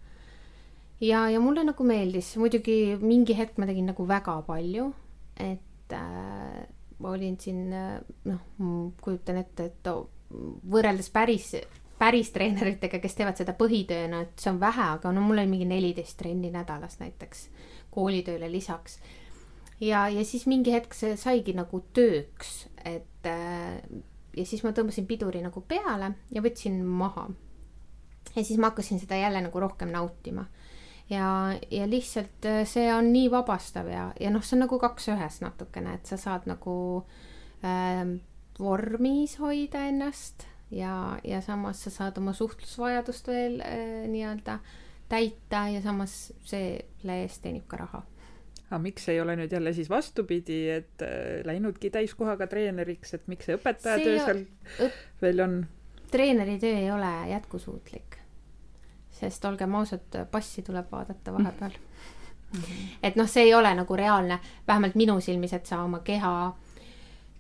[1.02, 4.92] Ja, ja mulle nagu meeldis, muidugi mingi hetk ma tegin nagu väga palju,
[5.44, 6.64] et äh,
[7.00, 8.40] ma olin siin noh,
[9.02, 9.92] kujutan ette, et
[10.68, 11.54] võrreldes päris,
[12.00, 15.70] päris treeneritega, kes teevad seda põhitööna, et see on vähe, aga no mul oli mingi
[15.70, 17.48] neliteist trenni nädalas näiteks
[17.94, 19.00] koolitööle lisaks.
[19.80, 23.82] ja, ja siis mingi hetk see saigi nagu tööks, et äh,
[24.38, 27.28] ja siis ma tõmbasin piduri nagu peale ja võtsin maha
[28.36, 30.46] ja siis ma hakkasin seda jälle nagu rohkem nautima.
[31.10, 35.40] Ja, ja lihtsalt see on nii vabastav ja, ja noh, see on nagu kaks ühes
[35.44, 36.76] natukene, et sa saad nagu
[37.66, 38.04] äh,
[38.60, 44.60] vormis hoida ennast ja, ja samas sa saad oma suhtlusvajadust veel äh, nii-öelda
[45.08, 48.04] täita ja samas selle eest teenib ka raha
[48.68, 53.48] aga miks ei ole nüüd jälle siis vastupidi, et äh, läinudki täiskohaga treeneriks, et miks
[53.48, 54.44] see õpetajatöö seal
[54.84, 55.02] õp...
[55.24, 55.58] veel on?
[56.12, 58.17] treeneri töö ei ole jätkusuutlik
[59.20, 61.72] sest olgem ausad, passi tuleb vaadata vahepeal
[62.54, 62.60] mm.
[62.60, 62.98] -hmm.
[63.04, 66.58] et noh, see ei ole nagu reaalne, vähemalt minu silmis, et sa oma keha,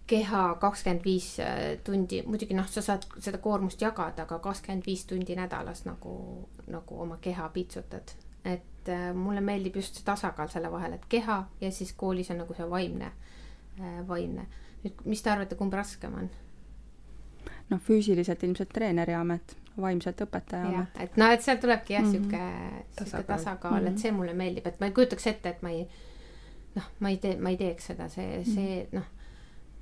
[0.07, 5.05] keha kakskümmend viis äh, tundi, muidugi noh, sa saad seda koormust jagada, aga kakskümmend viis
[5.05, 8.15] tundi nädalas nagu, nagu oma keha piitsutad.
[8.45, 12.37] et äh, mulle meeldib just see tasakaal selle vahel, et keha ja siis koolis on
[12.37, 13.11] nagu see vaimne
[13.79, 14.47] äh,, vaimne.
[14.83, 16.29] nüüd, mis te arvate, kumb raskem on?
[17.69, 20.99] noh, füüsiliselt ilmselt treeneri amet vaimselt õpetaja amet.
[21.03, 23.05] et noh, et seal tulebki jah, sihuke mm -hmm.
[23.05, 23.91] sihuke tasakaal -hmm.
[23.91, 25.87] et see mulle meeldib, et ma ei kujutaks ette, et ma ei
[26.77, 28.53] noh, ma ei tee, ma ei teeks seda, see, mhm.
[28.53, 29.05] see noh,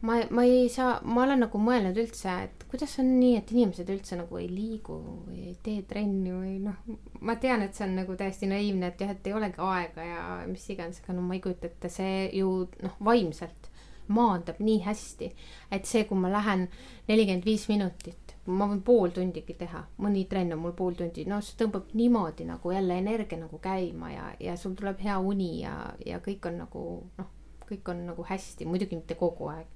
[0.05, 3.91] ma, ma ei saa, ma olen nagu mõelnud üldse, et kuidas on nii, et inimesed
[3.93, 6.81] üldse nagu ei liigu või ei tee trenni või noh,
[7.25, 10.25] ma tean, et see on nagu täiesti naiivne, et jah, et ei olegi aega ja
[10.49, 12.51] mis iganes, aga no ma ei kujuta ette, see ju
[12.83, 13.71] noh, vaimselt
[14.07, 15.31] maandab nii hästi,
[15.73, 16.67] et see, kui ma lähen
[17.09, 21.39] nelikümmend viis minutit ma võin pool tundigi teha, mõni trenn on mul pool tundi, no
[21.41, 25.75] see tõmbab niimoodi nagu jälle energia nagu käima ja, ja sul tuleb hea uni ja,
[26.05, 26.83] ja kõik on nagu
[27.17, 27.31] noh,
[27.65, 29.67] kõik on nagu hästi, muidugi mitte kogu aeg.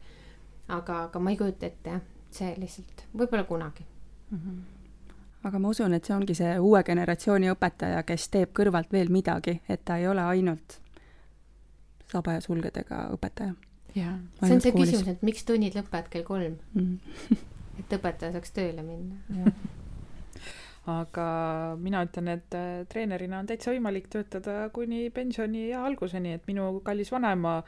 [0.67, 4.37] aga, aga ma ei kujuta ette jah, see lihtsalt, võib-olla kunagi mm.
[4.37, 4.59] -hmm
[5.43, 9.61] aga ma usun, et see ongi see uue generatsiooni õpetaja, kes teeb kõrvalt veel midagi,
[9.69, 10.81] et ta ei ole ainult
[12.11, 13.53] saba ja sulgedega õpetaja.
[13.93, 14.03] see
[14.53, 14.91] on see koolis.
[14.91, 16.97] küsimus, et miks tunnid lõpevad kell kolm mm.
[17.89, 19.51] et õpetaja saaks tööle minna.
[20.89, 21.25] aga
[21.77, 27.11] mina ütlen, et äh, treenerina on täitsa võimalik töötada kuni pensioniea alguseni, et minu kallis
[27.13, 27.59] vanaema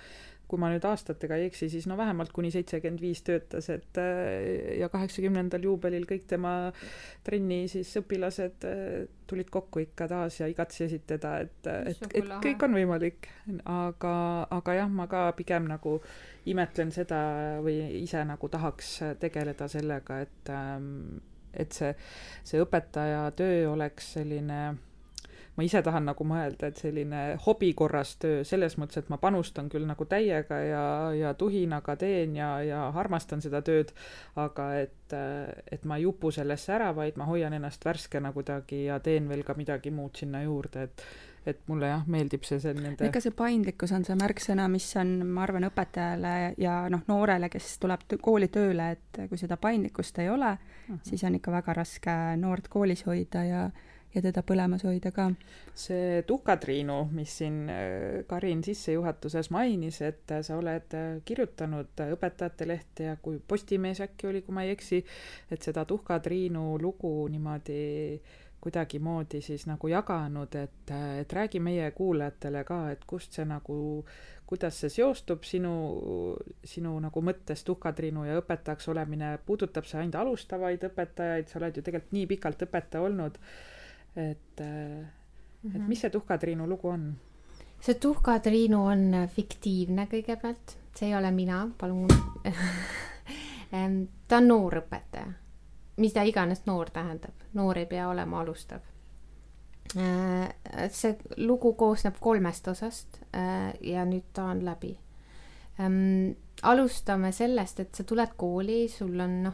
[0.51, 4.75] kui ma nüüd aastatega ei eksi, siis no vähemalt kuni seitsekümmend viis töötas, et äh,
[4.81, 6.53] ja kaheksakümnendal juubelil kõik tema
[7.23, 12.67] trenni siis õpilased äh, tulid kokku ikka taas ja igatsesid teda, et, et, et kõik
[12.67, 13.31] on võimalik.
[13.63, 14.13] aga,
[14.51, 15.97] aga jah, ma ka pigem nagu
[16.51, 17.21] imetlen seda
[17.63, 18.93] või ise nagu tahaks
[19.23, 21.21] tegeleda sellega, et, ähm,
[21.53, 21.95] et see,
[22.43, 24.61] see õpetaja töö oleks selline
[25.57, 29.67] ma ise tahan nagu mõelda, et selline hobi korras töö, selles mõttes, et ma panustan
[29.71, 30.83] küll nagu täiega ja,
[31.17, 33.91] ja tuhinaga teen ja, ja armastan seda tööd,
[34.39, 35.17] aga et,
[35.71, 39.43] et ma ei upu sellesse ära, vaid ma hoian ennast värskena kuidagi ja teen veel
[39.47, 41.05] ka midagi muud sinna juurde, et
[41.41, 45.15] et mulle jah, meeldib see, see nende ega see paindlikkus on see märksõna, mis on,
[45.25, 50.29] ma arvan, õpetajale ja noh, noorele, kes tuleb kooli tööle, et kui seda paindlikkust ei
[50.29, 50.91] ole uh.
[50.91, 50.99] -huh.
[51.07, 53.63] siis on ikka väga raske noort koolis hoida ja
[54.15, 55.29] ja teda põlemas hoida ka.
[55.75, 63.09] see tuhkatriinu, mis siin äh, Karin sissejuhatuses mainis, et sa oled äh, kirjutanud Õpetajate Lehte
[63.11, 65.03] ja kui Postimees äkki oli, kui ma ei eksi,
[65.51, 67.81] et seda tuhkatriinu lugu niimoodi
[68.61, 73.77] kuidagimoodi siis nagu jaganud, et, et räägi meie kuulajatele ka, et kust see nagu,
[74.45, 75.73] kuidas see seostub sinu,
[76.63, 81.85] sinu nagu mõttes tuhkatriinu ja õpetajaks olemine, puudutab see ainult alustavaid õpetajaid, sa oled ju
[81.87, 83.41] tegelikult nii pikalt õpetaja olnud
[84.15, 84.61] et
[85.63, 85.75] -hmm.
[85.75, 85.87] et mhm.
[85.87, 87.17] mis see Tuhka-Triinu lugu on?
[87.81, 92.07] see Tuhka-Triinu on fiktiivne kõigepealt, see ei ole mina, palun
[94.27, 95.33] ta on noor õpetaja,
[95.97, 98.79] mida iganes noor tähendab, noor ei pea olema alustav.
[99.97, 100.49] Äh,
[100.93, 104.97] see lugu koosneb kolmest osast äh, ja nüüd ta on läbi.
[106.61, 109.53] alustame sellest, et sa tuled kooli, sul on noh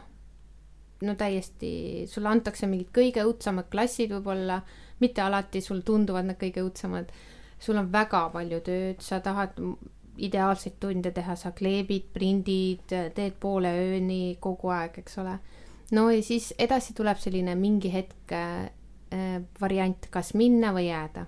[1.06, 4.60] no täiesti, sulle antakse mingid kõige õudsemad klassid võib-olla,
[5.02, 7.12] mitte alati sul tunduvad need kõige õudsemad.
[7.58, 9.56] sul on väga palju tööd, sa tahad
[10.18, 15.38] ideaalseid tunde teha, sa kleebid, prindid, teed poole ööni kogu aeg, eks ole.
[15.92, 18.70] no ja siis edasi tuleb selline mingi hetk äh,
[19.60, 21.26] variant, kas minna või jääda.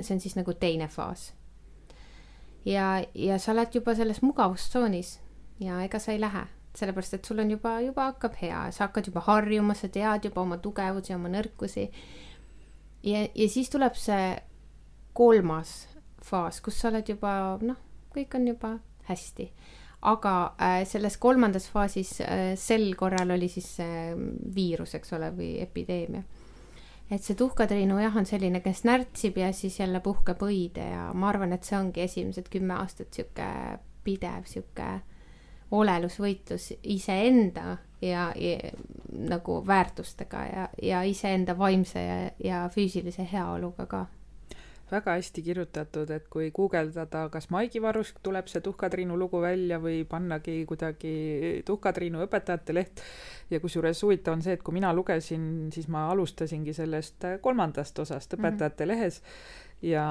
[0.00, 1.32] see on siis nagu teine faas.
[2.64, 5.18] ja, ja sa oled juba selles mugavustsoonis
[5.60, 6.46] ja ega sa ei lähe
[6.76, 10.44] sellepärast et sul on juba, juba hakkab hea, sa hakkad juba harjuma, sa tead juba
[10.44, 11.88] oma tugevusi, oma nõrkusi.
[13.02, 14.36] ja, ja siis tuleb see
[15.16, 15.88] kolmas
[16.24, 17.32] faas, kus sa oled juba
[17.64, 17.78] noh,
[18.14, 18.74] kõik on juba
[19.08, 19.50] hästi.
[20.00, 24.14] aga äh, selles kolmandas faasis äh, sel korral oli siis see
[24.54, 26.22] viirus, eks ole, või epideemia.
[27.10, 31.32] et see tuhkatriinu jah, on selline, kes närtsib ja siis jälle puhkeb õide ja ma
[31.34, 33.50] arvan, et see ongi esimesed kümme aastat sihuke
[34.04, 35.00] pidev sihuke
[35.70, 38.70] olelusvõitlus iseenda ja, ja
[39.12, 44.06] nagu väärtustega ja, ja iseenda vaimse ja, ja füüsilise heaoluga ka.
[44.90, 50.00] Väga hästi kirjutatud, et kui guugeldada, kas Maigi Varusk tuleb see Tuhka-Triinu lugu välja või
[50.02, 51.12] pannagi kuidagi
[51.66, 53.02] Tuhka-Triinu õpetajate leht,
[53.50, 58.34] ja kusjuures huvitav on see, et kui mina lugesin, siis ma alustasingi sellest kolmandast osast
[58.34, 58.96] Õpetajate mm -hmm.
[58.96, 59.22] lehes
[59.82, 60.04] ja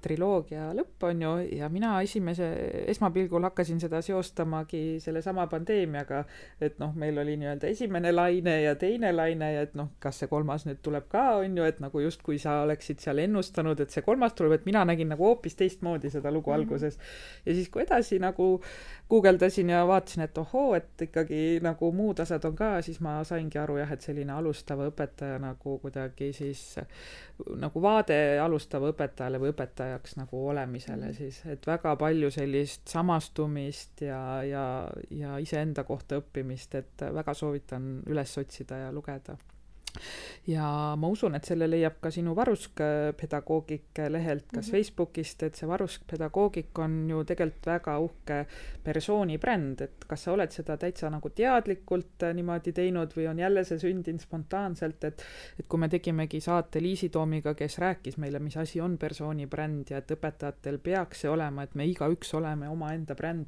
[0.00, 2.46] triloogia lõpp on ju, ja mina esimese,
[2.88, 6.22] esmapilgul hakkasin seda seostamagi sellesama pandeemiaga,
[6.60, 10.30] et noh, meil oli nii-öelda esimene laine ja teine laine ja et noh, kas see
[10.30, 14.06] kolmas nüüd tuleb ka, on ju, et nagu justkui sa oleksid seal ennustanud, et see
[14.06, 16.60] kolmas tuleb, et mina nägin nagu hoopis teistmoodi seda lugu mm -hmm.
[16.60, 16.98] alguses.
[17.44, 18.60] ja siis, kui edasi nagu
[19.10, 23.58] guugeldasin ja vaatasin, et ohoo, et ikkagi nagu muud asjad on ka, siis ma saingi
[23.58, 26.78] aru jah, et selline alustava õpetaja nagu kuidagi siis
[27.56, 31.16] nagu vaade alustava vastava õpetajale või õpetajaks nagu olemisele mhm.
[31.16, 34.64] siis, et väga palju sellist samastumist ja, ja,
[35.10, 39.36] ja iseenda kohta õppimist, et väga soovitan üles otsida ja lugeda
[40.48, 42.80] ja ma usun, et selle leiab ka sinu Varusk
[43.20, 44.76] pedagoogik lehelt, kas mm -hmm.
[44.76, 48.46] Facebookist, et see Varusk pedagoogik on ju tegelikult väga uhke
[48.84, 53.64] persooni bränd, et kas sa oled seda täitsa nagu teadlikult niimoodi teinud või on jälle
[53.64, 55.24] see sündinud spontaanselt, et
[55.58, 59.90] et kui me tegimegi saate Liisi Toomiga, kes rääkis meile, mis asi on persooni bränd
[59.90, 63.46] ja et õpetajatel peaks see olema, et me igaüks oleme omaenda bränd,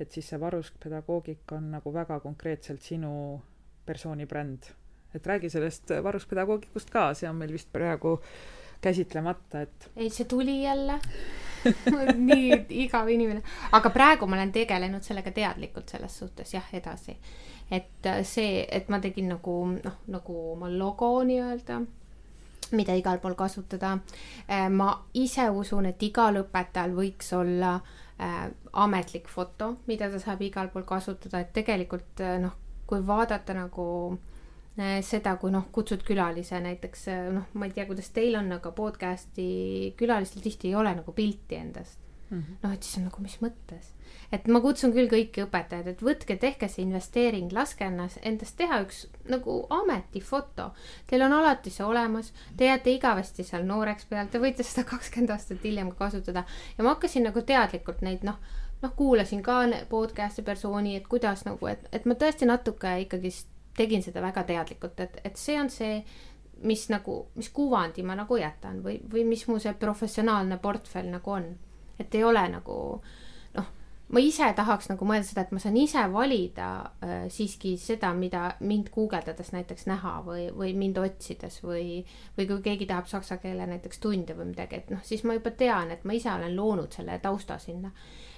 [0.00, 3.40] et siis see Varusk pedagoogik on nagu väga konkreetselt sinu
[3.86, 4.70] persooni bränd
[5.14, 8.18] et räägi sellest varuspedagoogikust ka, see on meil vist praegu
[8.80, 9.90] käsitlemata, et.
[9.96, 11.00] ei, see tuli jälle
[12.30, 13.42] nii igav inimene,
[13.76, 17.16] aga praegu ma olen tegelenud sellega teadlikult selles suhtes jah, edasi.
[17.70, 21.80] et see, et ma tegin nagu noh, nagu oma logo nii-öelda
[22.70, 23.96] mida igal pool kasutada.
[24.46, 30.44] Äh, ma ise usun, et igal õpetajal võiks olla äh, ametlik foto, mida ta saab
[30.46, 32.54] igal pool kasutada, et tegelikult äh, noh,
[32.86, 34.29] kui vaadata nagu Äh,
[35.04, 38.72] seda, kui noh, kutsud külalise näiteks äh, noh, ma ei tea, kuidas teil on, aga
[38.76, 41.98] podcast'i külalistel tihti ei ole nagu pilti endast.
[42.30, 42.58] Mm -hmm..
[42.62, 43.88] noh, et siis on nagu, mis mõttes,
[44.32, 48.78] et ma kutsun küll kõiki õpetajaid, et võtke, tehke see investeering, laske ennast, endast teha
[48.84, 50.70] üks nagu ametifoto.
[51.10, 55.30] Teil on alati see olemas, te jääte igavesti seal nooreks peal, te võite seda kakskümmend
[55.30, 56.44] aastat hiljem ka kasutada.
[56.78, 58.38] ja ma hakkasin nagu teadlikult neid noh
[58.82, 63.48] noh, kuulasin ka podcast'i persooni, et kuidas nagu, et, et ma tõesti natuke ikkagist
[63.80, 66.00] tegin seda väga teadlikult, et, et see on see,
[66.68, 71.36] mis nagu, mis kuvandi ma nagu jätan või, või mis mu see professionaalne portfell nagu
[71.38, 71.50] on.
[72.00, 72.76] et ei ole nagu
[73.56, 73.66] noh,
[74.08, 76.68] ma ise tahaks nagu mõelda seda, et ma saan ise valida
[77.04, 82.00] äh, siiski seda, mida mind guugeldades näiteks näha või, või mind otsides või,
[82.36, 85.52] või kui keegi tahab saksa keele näiteks tunde või midagi, et noh, siis ma juba
[85.56, 87.92] tean, et ma ise olen loonud selle tausta sinna.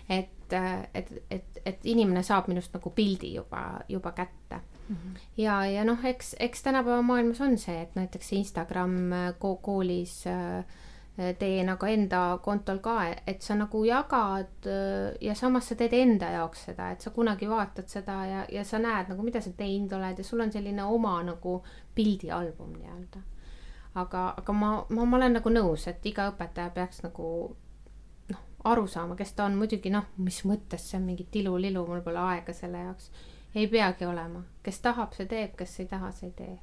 [0.08, 4.62] et, äh, et, et, et inimene saab minust nagu pildi juba, juba kätte
[4.92, 5.14] -hmm.
[5.36, 10.26] ja, ja noh, eks, eks tänapäeva maailmas on see, et näiteks Instagram äh, ko koolis
[10.26, 10.64] äh,
[11.38, 12.94] tee nagu enda kontol ka,
[13.26, 17.48] et sa nagu jagad äh, ja samas sa teed enda jaoks seda, et sa kunagi
[17.48, 20.84] vaatad seda ja, ja sa näed nagu, mida sa teinud oled ja sul on selline
[20.84, 21.62] oma nagu
[21.94, 23.20] pildialbum nii-öelda.
[23.94, 27.26] aga, aga ma, ma, ma olen nagu nõus, et iga õpetaja peaks nagu
[28.32, 32.00] noh, aru saama, kes ta on, muidugi noh, mis mõttes see on mingi tilulilu, mul
[32.00, 33.12] pole aega selle jaoks
[33.54, 36.58] ei peagi olema, kes tahab, see teeb, kes ei taha, see ei tee.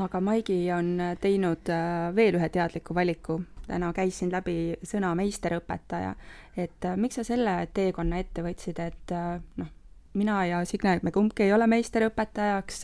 [0.00, 3.40] aga Maigi on teinud äh, veel ühe teadliku valiku.
[3.66, 6.14] täna käisin läbi sõna meisterõpetaja,
[6.56, 9.72] et äh, miks sa selle teekonna ette võtsid, et äh, noh,
[10.14, 12.78] mina ja Signe, me kumbki ei ole meisterõpetajaks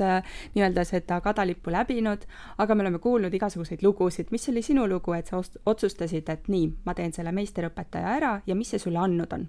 [0.55, 2.26] nii-öelda seda kadalippu läbinud,
[2.61, 4.28] aga me oleme kuulnud igasuguseid lugusid.
[4.30, 8.55] mis oli sinu lugu, et sa otsustasid, et nii, ma teen selle meisterõpetaja ära ja
[8.55, 9.49] mis see sulle andnud on?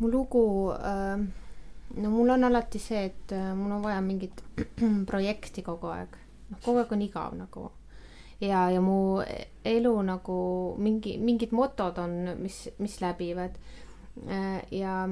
[0.00, 1.46] mu lugu äh
[1.96, 4.42] no mul on alati see, et äh, mul on vaja mingit
[5.10, 6.16] projekti kogu aeg,
[6.50, 7.70] noh, kogu aeg on igav nagu.
[8.40, 9.20] ja, ja mu
[9.64, 10.38] elu nagu
[10.78, 13.58] mingi, mingid motod on, mis, mis läbivad.
[14.28, 15.04] Äh, ja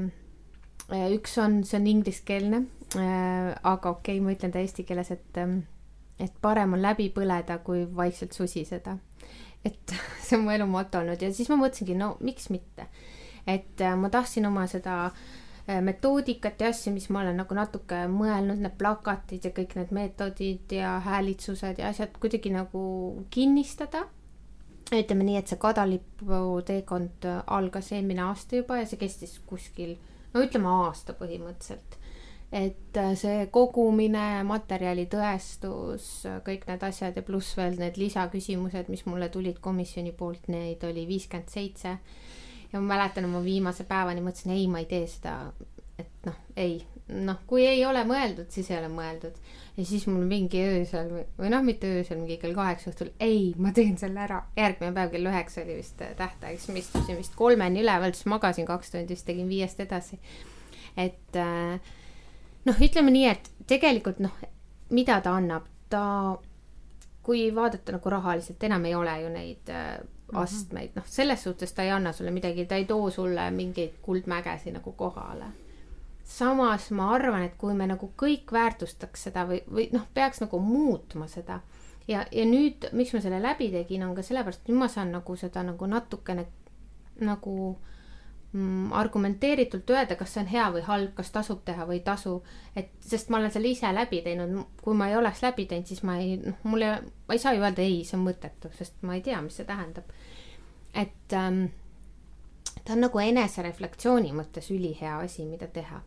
[0.89, 2.63] üks on, see on ingliskeelne,
[2.97, 5.61] äh, aga okei okay,, ma ütlen ta eesti keeles, et, ähm,
[6.19, 8.97] et parem on läbi põleda, kui vaikselt susiseda.
[9.65, 9.93] et
[10.25, 12.87] see on mu elu moto olnud ja siis ma mõtlesingi, no miks mitte.
[13.47, 15.21] et ma tahtsin oma seda äh,
[15.85, 20.73] metoodikat ja asju, mis ma olen nagu natuke mõelnud, need plakatid ja kõik need meetodid
[20.73, 22.83] ja häälitsused ja asjad kuidagi nagu
[23.31, 24.07] kinnistada.
[24.89, 29.99] ütleme nii, et see kadalipu teekond algas eelmine aasta juba ja see kestis kuskil,
[30.33, 31.99] no ütleme aasta põhimõtteliselt
[32.53, 36.09] et äh, see kogumine, materjali tõestus,
[36.47, 41.05] kõik need asjad ja pluss veel need lisaküsimused, mis mulle tulid komisjoni poolt, neid oli
[41.11, 41.99] viiskümmend seitse
[42.73, 45.35] ja ma mäletan oma viimase päevani mõtlesin, ei, ma ei tee seda,
[45.99, 49.37] et noh, ei, noh, kui ei ole mõeldud, siis ei ole mõeldud.
[49.79, 53.55] ja siis mul mingi öösel või, või noh, mitte öösel, mingi kell kaheksa õhtul, ei,
[53.57, 54.43] ma teen selle ära.
[54.57, 58.69] järgmine päev kell üheksa oli vist tähtaeg, siis ma istusin vist kolmeni üleval, siis magasin
[58.69, 60.21] kaks tundi, siis tegin viiest edasi.
[60.97, 61.81] et äh,
[62.69, 64.37] noh, ütleme nii, et tegelikult noh,
[64.91, 66.05] mida ta annab, ta,
[67.25, 69.99] kui vaadata nagu rahaliselt, enam ei ole ju neid äh.
[70.33, 74.77] Astmeid, noh, selles suhtes ta ei anna sulle midagi, ta ei too sulle mingeid kuldmägesid
[74.77, 75.45] nagu kohale.
[76.25, 80.59] samas ma arvan, et kui me nagu kõik väärtustaks seda või, või noh, peaks nagu
[80.61, 81.61] muutma seda.
[82.09, 85.13] Ja, ja nüüd, miks ma selle läbi tegin, on ka sellepärast, et nüüd ma saan
[85.13, 86.47] nagu seda nagu natukene
[87.21, 87.98] nagu mm,
[88.97, 92.39] argumenteeritult öelda, kas see on hea või halb, kas tasub teha või ei tasu.
[92.77, 96.03] et sest ma olen selle ise läbi teinud, kui ma ei oleks läbi teinud, siis
[96.03, 96.95] ma ei, noh, mul ei,
[97.29, 99.69] ma ei saa ju öelda ei, see on mõttetu, sest ma ei tea, mis see
[99.69, 100.09] tähendab.
[100.95, 101.67] et ähm,
[102.85, 106.01] ta on nagu enesereflektsiooni mõttes ülihea asi, mida teha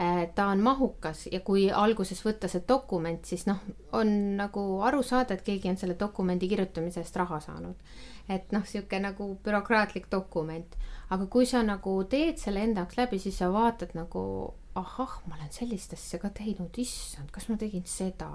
[0.00, 3.58] Äh, ta on mahukas ja kui alguses võtta see dokument, siis noh,
[3.98, 7.74] on nagu aru saada, et keegi on selle dokumendi kirjutamise eest raha saanud.
[8.28, 10.76] Et noh, sihuke nagu bürokraatlik dokument,
[11.10, 14.22] aga kui sa nagu teed selle enda jaoks läbi, siis sa vaatad nagu
[14.78, 18.28] ahah, ma olen sellist asja ka teinud, issand, kas ma tegin seda,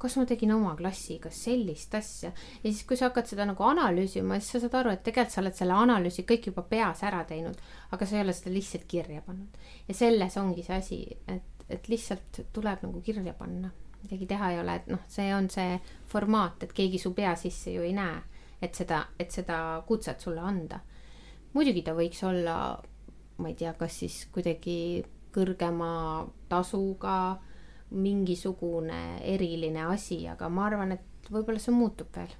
[0.00, 2.32] kas ma tegin oma klassiga sellist asja.
[2.32, 5.42] ja siis, kui sa hakkad seda nagu analüüsima, siis sa saad aru, et tegelikult sa
[5.42, 7.60] oled selle analüüsi kõik juba peas ära teinud,
[7.92, 9.60] aga sa ei ole seda lihtsalt kirja pannud.
[9.88, 13.72] ja selles ongi see asi, et, et lihtsalt tuleb nagu kirja panna,
[14.02, 15.76] midagi teha ei ole, et noh, see on see
[16.10, 18.22] formaat, et keegi su pea sisse ju ei näe,
[18.62, 20.80] et seda, et seda kutset sulle anda.
[21.52, 22.56] muidugi ta võiks olla,
[23.38, 27.16] ma ei tea, kas siis kuidagi kõrgema tasuga
[27.92, 32.32] mingisugune eriline asi, aga ma arvan, et võib-olla see muutub veel.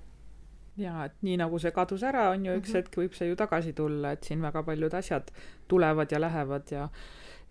[0.81, 2.77] ja et nii nagu see kadus ära, on ju üks mm -hmm.
[2.77, 5.31] hetk võib see ju tagasi tulla, et siin väga paljud asjad
[5.69, 6.89] tulevad ja lähevad ja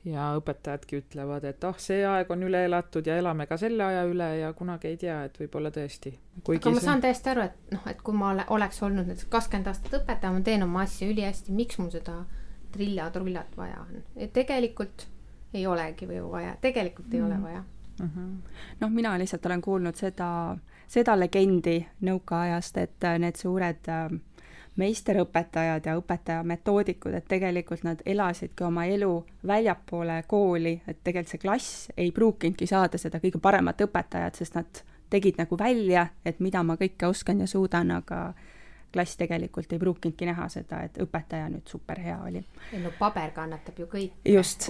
[0.06, 3.86] ja õpetajadki ütlevad, et ah oh,, see aeg on üle elatud ja elame ka selle
[3.86, 6.16] aja üle ja kunagi ei tea, et võib-olla tõesti.
[6.42, 6.86] aga ma see...
[6.88, 10.34] saan täiesti aru, et noh, et kui ma ole, oleks olnud näiteks kakskümmend aastat õpetaja,
[10.34, 12.24] ma teen oma asja ülihästi, miks mul seda
[12.74, 14.02] trilla-trullat vaja on.
[14.16, 15.06] et tegelikult
[15.54, 17.16] ei olegi ju vaja, tegelikult mm.
[17.16, 17.44] ei ole mm.
[17.44, 17.64] vaja
[18.02, 18.52] mm -hmm..
[18.80, 24.20] noh, mina lihtsalt olen kuulnud seda, seda legendi nõukaajast, et need suured äh,
[24.80, 29.12] meisterõpetajad ja õpetajametoodikud, et tegelikult nad elasidki oma elu
[29.48, 34.84] väljapoole kooli, et tegelikult see klass ei pruukinudki saada seda kõige paremat õpetajat, sest nad
[35.12, 38.30] tegid nagu välja, et mida ma kõike oskan ja suudan, aga
[38.94, 42.44] klass tegelikult ei pruukinudki näha seda, et õpetaja nüüd superhea oli.
[42.72, 44.16] ei no paber kannatab ju kõik.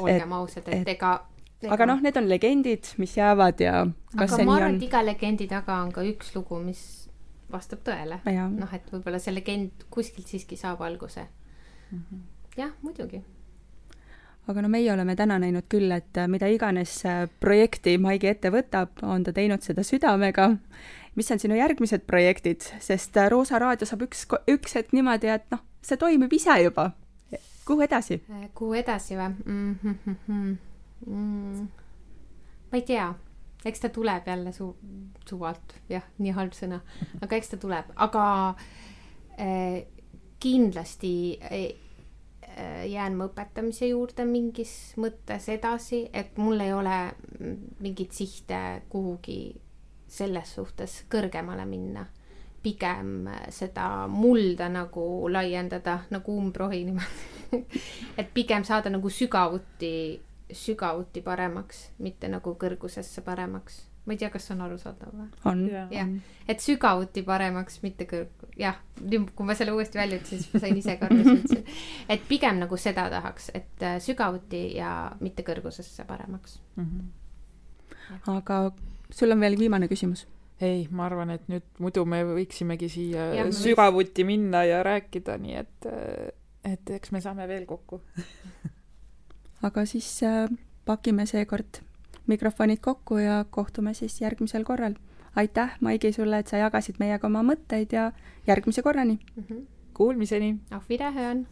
[0.01, 1.13] olgem ausad, et, ega,
[1.61, 3.85] ega aga noh, need on legendid, mis jäävad ja
[4.17, 7.10] aga ma arvan, et iga legendi taga on ka üks lugu, mis
[7.51, 8.21] vastab tõele.
[8.55, 11.27] noh, et võib-olla see legend kuskilt siiski saab alguse
[11.91, 12.19] mm -hmm..
[12.57, 13.23] jah, muidugi
[14.47, 17.03] aga no meie oleme täna näinud küll, et mida iganes
[17.39, 20.57] projekti Maigi ette võtab, on ta teinud seda südamega
[21.15, 25.47] mis on sinu järgmised projektid, sest äh, Roosa raadio saab üks, üks hetk niimoodi, et
[25.51, 26.91] noh, see toimib ise juba.
[27.65, 28.21] kuhu edasi?
[28.31, 29.75] Äh, kuhu edasi või mm?
[29.83, 30.55] -hmm.
[31.07, 31.67] Mm.
[32.71, 33.13] ma ei tea,
[33.65, 34.75] eks ta tuleb jälle su-,
[35.27, 36.81] suvalt, jah, nii halb sõna,
[37.21, 38.25] aga eks ta tuleb, aga
[39.37, 39.81] äh,
[40.41, 41.71] kindlasti äh,
[42.91, 46.97] jään ma õpetamise juurde mingis mõttes edasi, et mul ei ole
[47.79, 49.53] mingit sihte kuhugi
[50.11, 52.07] selles suhtes kõrgemale minna.
[52.61, 57.31] pigem seda mulda nagu laiendada nagu umbrohi niimoodi
[58.19, 60.21] et pigem saada nagu sügavuti,
[60.57, 65.27] sügavuti paremaks, mitte nagu kõrgusesse paremaks ma ei tea, kas see on arusaadav või?
[65.45, 65.61] on.
[65.93, 66.09] jah,
[66.49, 70.79] et sügavuti paremaks, mitte kõrg-, jah, kui ma selle uuesti välja ütlesin, siis ma sain
[70.79, 71.79] ise ka aru, mis ma ütlesin.
[72.15, 74.91] et pigem nagu seda tahaks, et äh, sügavuti ja
[75.21, 76.87] mitte kõrgusesse paremaks mm.
[76.89, 78.21] -hmm.
[78.37, 78.61] aga
[79.13, 80.25] sul on veel viimane küsimus?
[80.61, 85.55] ei, ma arvan, et nüüd muidu me võiksimegi siia ja, sügavuti minna ja rääkida, nii
[85.61, 85.91] et,
[86.73, 88.01] et eks me saame veel kokku
[89.61, 90.49] aga siis äh,
[90.85, 91.81] pakime seekord
[92.27, 94.93] mikrofonid kokku ja kohtume siis järgmisel korral.
[95.35, 98.11] aitäh, Maigi, sulle, et sa jagasid meiega oma mõtteid ja
[98.47, 99.43] järgmise korrani mm!
[99.43, 99.65] -hmm.
[99.93, 100.57] Kuulmiseni!
[100.71, 101.47] Auf Wiederhören!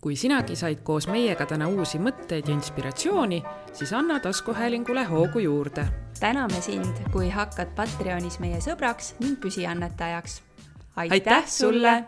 [0.00, 3.42] kui sinagi said koos meiega täna uusi mõtteid ja inspiratsiooni,
[3.72, 5.86] siis anna taskuhäälingule hoogu juurde.
[6.20, 10.42] täname sind, kui hakkad Patreonis meie sõbraks ning püsiannetajaks.
[10.96, 12.04] aitäh sulle!